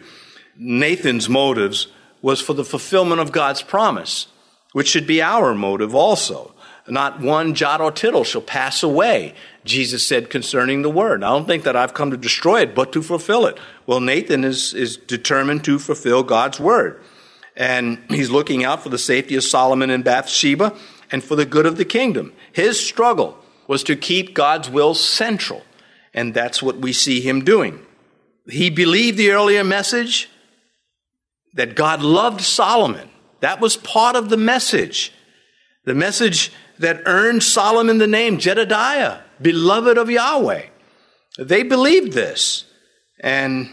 Nathan's 0.57 1.29
motives 1.29 1.87
was 2.21 2.41
for 2.41 2.53
the 2.53 2.65
fulfillment 2.65 3.21
of 3.21 3.31
God's 3.31 3.61
promise, 3.61 4.27
which 4.73 4.87
should 4.87 5.07
be 5.07 5.21
our 5.21 5.53
motive 5.53 5.93
also. 5.93 6.53
Not 6.89 7.19
one 7.19 7.53
jot 7.53 7.81
or 7.81 7.91
tittle 7.91 8.23
shall 8.23 8.41
pass 8.41 8.81
away, 8.81 9.33
Jesus 9.65 10.05
said 10.07 10.29
concerning 10.29 10.81
the 10.81 10.89
word. 10.89 11.21
I 11.21 11.29
don't 11.29 11.45
think 11.45 11.63
that 11.63 11.75
I've 11.75 11.93
come 11.93 12.11
to 12.11 12.17
destroy 12.17 12.61
it, 12.61 12.73
but 12.73 12.93
to 12.93 13.03
fulfill 13.03 13.45
it. 13.45 13.57
Well, 13.85 13.99
Nathan 13.99 14.45
is, 14.45 14.73
is 14.73 14.95
determined 14.95 15.65
to 15.65 15.79
fulfill 15.79 16.23
God's 16.23 16.59
word. 16.59 17.01
And 17.57 17.99
he's 18.09 18.29
looking 18.29 18.63
out 18.63 18.83
for 18.83 18.89
the 18.89 18.97
safety 18.97 19.35
of 19.35 19.43
Solomon 19.43 19.89
and 19.89 20.03
Bathsheba 20.03 20.75
and 21.11 21.23
for 21.23 21.35
the 21.35 21.45
good 21.45 21.65
of 21.65 21.75
the 21.75 21.85
kingdom. 21.85 22.31
His 22.53 22.79
struggle 22.79 23.37
was 23.67 23.83
to 23.83 23.95
keep 23.95 24.33
God's 24.33 24.69
will 24.69 24.93
central. 24.93 25.63
And 26.13 26.33
that's 26.33 26.63
what 26.63 26.77
we 26.77 26.93
see 26.93 27.21
him 27.21 27.43
doing. 27.43 27.85
He 28.49 28.69
believed 28.69 29.17
the 29.17 29.31
earlier 29.31 29.63
message 29.63 30.29
that 31.53 31.75
God 31.75 32.01
loved 32.01 32.41
Solomon. 32.41 33.09
That 33.41 33.59
was 33.59 33.77
part 33.77 34.15
of 34.15 34.29
the 34.29 34.37
message. 34.37 35.11
The 35.85 35.93
message 35.93 36.51
that 36.79 37.01
earned 37.05 37.43
Solomon 37.43 37.97
the 37.97 38.07
name 38.07 38.37
Jedidiah, 38.37 39.21
beloved 39.41 39.97
of 39.97 40.09
Yahweh. 40.09 40.67
They 41.37 41.63
believed 41.63 42.13
this. 42.13 42.65
And 43.19 43.69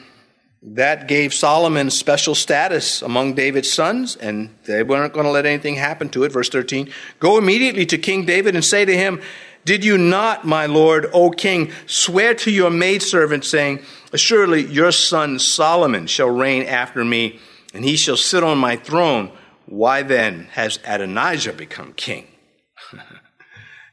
that 0.62 1.08
gave 1.08 1.34
Solomon 1.34 1.90
special 1.90 2.34
status 2.34 3.02
among 3.02 3.34
David's 3.34 3.70
sons, 3.70 4.16
and 4.16 4.56
they 4.64 4.82
weren't 4.82 5.12
going 5.12 5.26
to 5.26 5.30
let 5.30 5.44
anything 5.44 5.74
happen 5.74 6.08
to 6.10 6.24
it. 6.24 6.32
Verse 6.32 6.48
13 6.48 6.90
Go 7.20 7.36
immediately 7.36 7.84
to 7.86 7.98
King 7.98 8.24
David 8.24 8.54
and 8.54 8.64
say 8.64 8.84
to 8.84 8.96
him, 8.96 9.20
Did 9.64 9.84
you 9.84 9.96
not, 9.96 10.44
my 10.44 10.66
lord, 10.66 11.08
O 11.12 11.30
king, 11.30 11.72
swear 11.86 12.34
to 12.34 12.50
your 12.50 12.70
maidservant, 12.70 13.44
saying, 13.44 13.80
Surely 14.14 14.64
your 14.64 14.92
son 14.92 15.38
Solomon 15.38 16.06
shall 16.06 16.28
reign 16.28 16.64
after 16.64 17.04
me, 17.04 17.40
and 17.72 17.84
he 17.84 17.96
shall 17.96 18.16
sit 18.16 18.44
on 18.44 18.58
my 18.58 18.76
throne? 18.76 19.32
Why 19.66 20.02
then 20.02 20.48
has 20.52 20.78
Adonijah 20.86 21.54
become 21.54 21.94
king? 21.94 22.26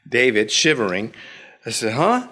David, 0.07 0.51
shivering, 0.51 1.13
said, 1.69 1.93
Huh? 1.93 2.27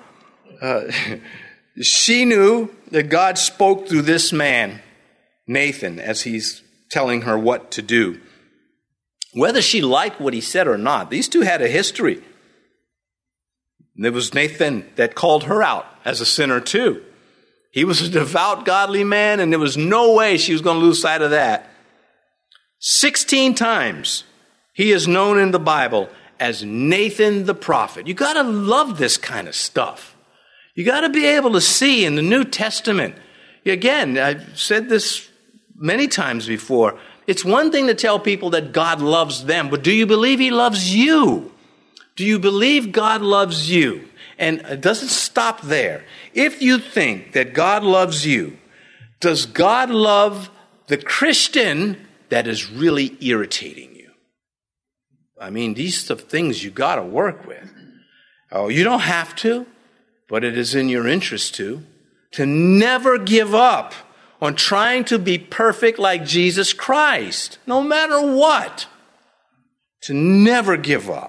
Uh, 0.62 0.92
she 1.82 2.26
knew 2.26 2.76
that 2.92 3.10
God 3.10 3.38
spoke 3.38 3.88
through 3.88 4.02
this 4.02 4.34
man, 4.34 4.82
Nathan, 5.48 6.00
as 6.00 6.24
he's 6.24 6.62
telling 6.90 7.22
her 7.22 7.38
what 7.38 7.72
to 7.72 7.82
do. 7.82 8.20
Whether 9.34 9.62
she 9.62 9.82
liked 9.82 10.20
what 10.20 10.34
he 10.34 10.42
said 10.42 10.68
or 10.68 10.78
not, 10.78 11.10
these 11.10 11.30
two 11.30 11.42
had 11.42 11.62
a 11.62 11.68
history. 11.68 12.24
It 14.02 14.14
was 14.14 14.34
Nathan 14.34 14.90
that 14.96 15.16
called 15.16 15.44
her 15.46 15.62
out 15.62 15.86
as 16.06 16.22
a 16.22 16.26
sinner, 16.26 16.60
too. 16.60 17.04
He 17.72 17.84
was 17.84 18.02
a 18.02 18.10
devout, 18.10 18.66
godly 18.66 19.04
man, 19.04 19.40
and 19.40 19.52
there 19.52 19.60
was 19.60 19.78
no 19.78 20.14
way 20.14 20.38
she 20.38 20.54
was 20.54 20.62
going 20.62 20.80
to 20.80 20.86
lose 20.86 21.02
sight 21.02 21.22
of 21.22 21.32
that. 21.32 21.70
16 22.80 23.56
times 23.56 24.24
he 24.74 24.92
is 24.92 25.08
known 25.08 25.38
in 25.38 25.52
the 25.52 25.60
Bible 25.60 26.10
as 26.40 26.64
Nathan 26.64 27.46
the 27.46 27.54
prophet. 27.54 28.08
You 28.08 28.14
got 28.14 28.34
to 28.34 28.44
love 28.44 28.98
this 28.98 29.18
kind 29.18 29.48
of 29.48 29.56
stuff. 29.56 30.16
You 30.74 30.86
got 30.86 31.02
to 31.02 31.10
be 31.10 31.26
able 31.26 31.52
to 31.52 31.62
see 31.62 32.06
in 32.06 32.16
the 32.16 32.22
New 32.22 32.46
Testament. 32.46 33.16
Again, 33.66 34.18
I've 34.18 34.58
said 34.58 34.88
this 34.88 35.30
many 35.76 36.08
times 36.08 36.48
before. 36.48 36.98
It's 37.28 37.44
one 37.44 37.72
thing 37.72 37.88
to 37.88 37.94
tell 37.94 38.18
people 38.18 38.52
that 38.52 38.72
God 38.72 39.02
loves 39.02 39.46
them, 39.46 39.70
but 39.70 39.84
do 39.84 39.92
you 39.92 40.06
believe 40.06 40.40
He 40.40 40.50
loves 40.50 40.96
you? 40.96 41.52
Do 42.20 42.26
you 42.26 42.38
believe 42.38 42.92
God 42.92 43.22
loves 43.22 43.72
you? 43.72 44.10
And 44.38 44.60
it 44.60 44.82
doesn't 44.82 45.08
stop 45.08 45.62
there. 45.62 46.04
If 46.34 46.62
you 46.62 46.78
think 46.78 47.32
that 47.32 47.54
God 47.54 47.84
loves 47.84 48.26
you, 48.26 48.58
does 49.22 49.46
God 49.46 49.90
love 49.90 50.50
the 50.88 50.98
Christian 50.98 52.06
that 52.28 52.46
is 52.46 52.70
really 52.70 53.18
irritating 53.22 53.96
you? 53.96 54.12
I 55.40 55.50
mean, 55.50 55.76
these 55.76 56.12
are 56.12 56.16
things 56.16 56.62
you 56.62 56.72
got 56.72 56.96
to 56.96 57.04
work 57.04 57.48
with. 57.48 57.74
Oh, 58.52 58.68
you 58.68 58.84
don't 58.84 59.00
have 59.00 59.34
to 59.38 59.66
but 60.30 60.44
it 60.44 60.58
is 60.58 60.76
in 60.76 60.88
your 60.88 61.08
interest 61.08 61.56
to, 61.56 61.84
to 62.32 62.46
never 62.46 63.18
give 63.18 63.54
up 63.54 63.94
on 64.40 64.56
trying 64.56 65.04
to 65.04 65.20
be 65.20 65.38
perfect 65.38 66.00
like 66.00 66.24
Jesus 66.24 66.72
Christ, 66.72 67.58
no 67.66 67.82
matter 67.82 68.22
what. 68.22 68.86
To 70.04 70.14
never 70.14 70.78
give 70.78 71.10
up. 71.10 71.29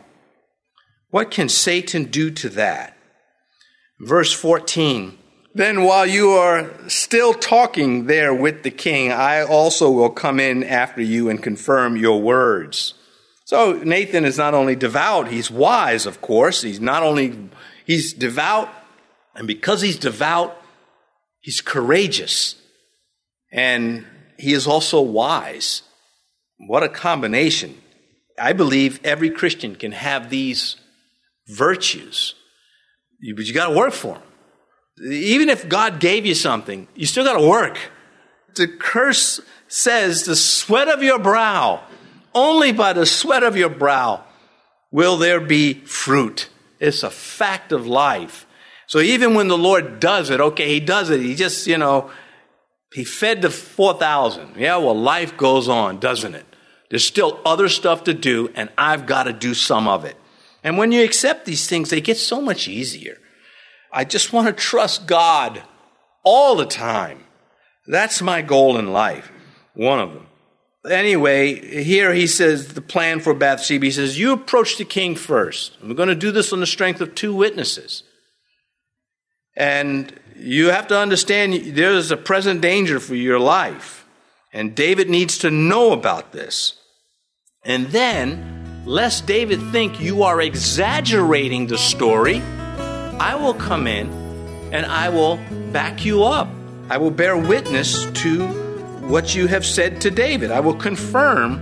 What 1.11 1.31
can 1.31 1.49
Satan 1.49 2.05
do 2.05 2.31
to 2.31 2.49
that? 2.51 2.96
Verse 3.99 4.33
14. 4.33 5.18
Then 5.53 5.83
while 5.83 6.07
you 6.07 6.31
are 6.31 6.70
still 6.88 7.35
talking 7.35 8.07
there 8.07 8.33
with 8.33 8.62
the 8.62 8.70
king, 8.70 9.11
I 9.11 9.42
also 9.42 9.90
will 9.90 10.11
come 10.11 10.38
in 10.38 10.62
after 10.62 11.03
you 11.03 11.29
and 11.29 11.42
confirm 11.42 11.96
your 11.96 12.23
words. 12.23 12.94
So 13.44 13.73
Nathan 13.73 14.25
is 14.25 14.38
not 14.38 14.55
only 14.55 14.77
devout, 14.77 15.27
he's 15.27 15.51
wise, 15.51 16.07
of 16.07 16.20
course. 16.20 16.62
He's 16.62 16.81
not 16.81 17.03
only, 17.03 17.37
he's 17.85 18.12
devout, 18.12 18.68
and 19.35 19.49
because 19.49 19.81
he's 19.81 19.99
devout, 19.99 20.57
he's 21.40 21.61
courageous. 21.61 22.55
And 23.51 24.07
he 24.38 24.53
is 24.53 24.68
also 24.68 25.01
wise. 25.01 25.83
What 26.68 26.85
a 26.85 26.88
combination. 26.88 27.77
I 28.38 28.53
believe 28.53 29.01
every 29.03 29.31
Christian 29.31 29.75
can 29.75 29.90
have 29.92 30.31
these 30.31 30.77
virtues, 31.50 32.34
but 33.34 33.44
you 33.44 33.52
got 33.52 33.68
to 33.68 33.76
work 33.76 33.92
for 33.92 34.14
them. 34.14 35.12
Even 35.12 35.48
if 35.48 35.68
God 35.68 36.00
gave 36.00 36.26
you 36.26 36.34
something, 36.34 36.88
you 36.94 37.06
still 37.06 37.24
got 37.24 37.38
to 37.38 37.46
work. 37.46 37.78
The 38.54 38.68
curse 38.68 39.40
says, 39.68 40.24
the 40.24 40.36
sweat 40.36 40.88
of 40.88 41.02
your 41.02 41.18
brow, 41.18 41.82
only 42.34 42.72
by 42.72 42.92
the 42.92 43.06
sweat 43.06 43.42
of 43.42 43.56
your 43.56 43.70
brow 43.70 44.24
will 44.90 45.16
there 45.16 45.40
be 45.40 45.74
fruit. 45.74 46.48
It's 46.80 47.02
a 47.02 47.10
fact 47.10 47.72
of 47.72 47.86
life. 47.86 48.46
So 48.86 48.98
even 48.98 49.34
when 49.34 49.48
the 49.48 49.58
Lord 49.58 50.00
does 50.00 50.30
it, 50.30 50.40
okay, 50.40 50.68
He 50.68 50.80
does 50.80 51.10
it. 51.10 51.20
He 51.20 51.34
just, 51.34 51.66
you 51.66 51.78
know, 51.78 52.10
He 52.92 53.04
fed 53.04 53.42
the 53.42 53.50
4,000. 53.50 54.56
Yeah, 54.56 54.78
well, 54.78 54.98
life 54.98 55.36
goes 55.36 55.68
on, 55.68 56.00
doesn't 56.00 56.34
it? 56.34 56.46
There's 56.90 57.06
still 57.06 57.40
other 57.44 57.68
stuff 57.68 58.04
to 58.04 58.14
do, 58.14 58.50
and 58.56 58.68
I've 58.76 59.06
got 59.06 59.24
to 59.24 59.32
do 59.32 59.54
some 59.54 59.86
of 59.86 60.04
it. 60.04 60.16
And 60.62 60.77
when 60.77 60.92
you 60.92 61.05
accept 61.05 61.46
these 61.46 61.66
things, 61.66 61.90
they 61.90 62.01
get 62.01 62.18
so 62.18 62.40
much 62.40 62.68
easier. 62.68 63.18
I 63.92 64.05
just 64.05 64.33
want 64.33 64.46
to 64.46 64.53
trust 64.53 65.07
God 65.07 65.62
all 66.23 66.57
the 66.57 66.66
time. 66.66 67.25
That's 67.87 68.23
my 68.23 68.42
goal 68.42 68.77
in 68.77 68.92
life, 68.92 69.33
one 69.75 69.99
of 69.99 70.12
them. 70.12 70.27
Anyway, 70.88 71.83
here 71.83 72.14
he 72.14 72.27
says 72.27 72.75
the 72.75 72.81
plan 72.81 73.20
for 73.20 73.35
Bathsheba. 73.35 73.85
He 73.85 73.90
says, 73.90 74.18
You 74.18 74.33
approach 74.33 74.79
the 74.79 74.85
king 74.85 75.14
first. 75.14 75.77
we're 75.83 75.94
going 75.94 76.09
to 76.09 76.14
do 76.14 76.31
this 76.31 76.53
on 76.53 76.61
the 76.61 76.66
strength 76.66 77.01
of 77.01 77.14
two 77.14 77.35
witnesses. 77.35 78.03
And 79.57 80.18
you 80.37 80.68
have 80.68 80.87
to 80.88 80.99
understand 80.99 81.53
there 81.53 81.92
is 81.92 82.11
a 82.11 82.16
present 82.16 82.62
danger 82.62 82.99
for 82.99 83.14
your 83.14 83.38
life. 83.38 84.07
And 84.53 84.75
David 84.75 85.11
needs 85.11 85.37
to 85.38 85.51
know 85.51 85.92
about 85.92 86.33
this. 86.33 86.79
And 87.64 87.88
then, 87.88 88.69
lest 88.90 89.24
David 89.24 89.62
think 89.70 90.00
you 90.00 90.24
are 90.24 90.40
exaggerating 90.40 91.68
the 91.68 91.79
story, 91.79 92.40
I 93.20 93.37
will 93.37 93.55
come 93.55 93.87
in 93.87 94.11
and 94.72 94.85
I 94.85 95.09
will 95.11 95.37
back 95.72 96.05
you 96.05 96.24
up. 96.24 96.48
I 96.88 96.98
will 96.98 97.12
bear 97.12 97.37
witness 97.37 98.07
to 98.22 98.48
what 99.07 99.33
you 99.33 99.46
have 99.46 99.64
said 99.64 100.00
to 100.00 100.11
David. 100.11 100.50
I 100.50 100.59
will 100.59 100.74
confirm 100.74 101.61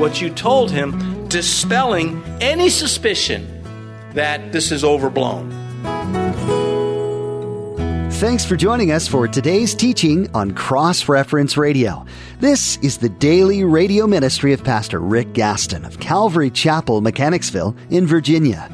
what 0.00 0.20
you 0.20 0.30
told 0.30 0.72
him, 0.72 1.28
dispelling 1.28 2.24
any 2.40 2.70
suspicion 2.70 3.62
that 4.14 4.50
this 4.50 4.72
is 4.72 4.82
overblown. 4.82 5.67
Thanks 8.18 8.44
for 8.44 8.56
joining 8.56 8.90
us 8.90 9.06
for 9.06 9.28
today's 9.28 9.76
teaching 9.76 10.28
on 10.34 10.50
Cross 10.50 11.08
Reference 11.08 11.56
Radio. 11.56 12.04
This 12.40 12.76
is 12.78 12.98
the 12.98 13.08
daily 13.08 13.62
radio 13.62 14.08
ministry 14.08 14.52
of 14.52 14.64
Pastor 14.64 14.98
Rick 14.98 15.34
Gaston 15.34 15.84
of 15.84 16.00
Calvary 16.00 16.50
Chapel, 16.50 17.00
Mechanicsville 17.00 17.76
in 17.90 18.08
Virginia. 18.08 18.68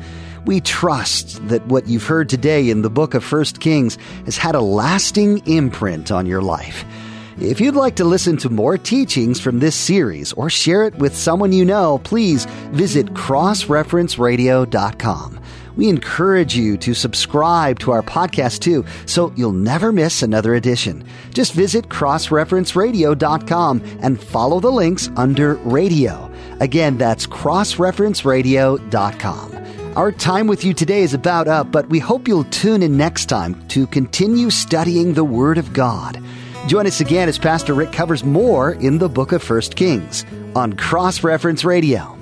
We 0.47 0.63
trust 0.63 1.47
that 1.49 1.67
what 1.67 1.87
you've 1.87 2.07
heard 2.07 2.31
today 2.31 2.71
in 2.71 2.81
the 2.81 2.89
book 2.89 3.13
of 3.13 3.31
1 3.31 3.45
Kings 3.61 3.99
has 4.25 4.39
had 4.39 4.55
a 4.55 4.63
lasting 4.63 5.47
imprint 5.47 6.11
on 6.11 6.25
your 6.25 6.41
life. 6.41 6.83
If 7.39 7.61
you'd 7.61 7.75
like 7.75 7.97
to 7.97 8.05
listen 8.05 8.39
to 8.39 8.49
more 8.49 8.79
teachings 8.79 9.41
from 9.41 9.59
this 9.59 9.77
series 9.77 10.33
or 10.33 10.49
share 10.49 10.85
it 10.85 10.95
with 10.95 11.15
someone 11.15 11.53
you 11.53 11.67
know, 11.67 11.99
please 11.99 12.47
visit 12.73 13.13
crossreferenceradio.com. 13.13 15.41
We 15.77 15.89
encourage 15.89 16.57
you 16.57 16.77
to 16.79 16.95
subscribe 16.95 17.79
to 17.81 17.91
our 17.93 18.03
podcast 18.03 18.61
too, 18.61 18.87
so 19.07 19.33
you'll 19.37 19.53
never 19.53 19.93
miss 19.93 20.23
another 20.23 20.55
edition. 20.55 21.05
Just 21.33 21.53
visit 21.53 21.89
crossreferenceradio.com 21.89 23.83
and 24.01 24.19
follow 24.21 24.61
the 24.61 24.71
links 24.71 25.11
under 25.17 25.55
radio. 25.57 26.31
Again, 26.61 26.97
that's 26.99 27.27
crossreferenceradio.com. 27.27 29.51
Our 29.97 30.11
time 30.11 30.49
with 30.49 30.65
you 30.65 30.75
today 30.75 31.03
is 31.03 31.15
about 31.15 31.47
up, 31.47 31.71
but 31.71 31.89
we 31.89 32.01
hope 32.01 32.27
you'll 32.27 32.43
tune 32.45 32.83
in 32.83 32.97
next 32.97 33.27
time 33.27 33.65
to 33.69 33.87
continue 33.87 34.51
studying 34.51 35.15
the 35.15 35.23
Word 35.23 35.57
of 35.57 35.73
God. 35.73 36.21
Join 36.67 36.85
us 36.87 37.01
again 37.01 37.29
as 37.29 37.39
Pastor 37.39 37.75
Rick 37.75 37.93
covers 37.93 38.25
more 38.25 38.73
in 38.73 38.99
the 38.99 39.09
book 39.09 39.31
of 39.33 39.49
1 39.49 39.61
Kings 39.77 40.25
on 40.57 40.73
Cross 40.73 41.23
Reference 41.23 41.65
Radio. 41.65 42.14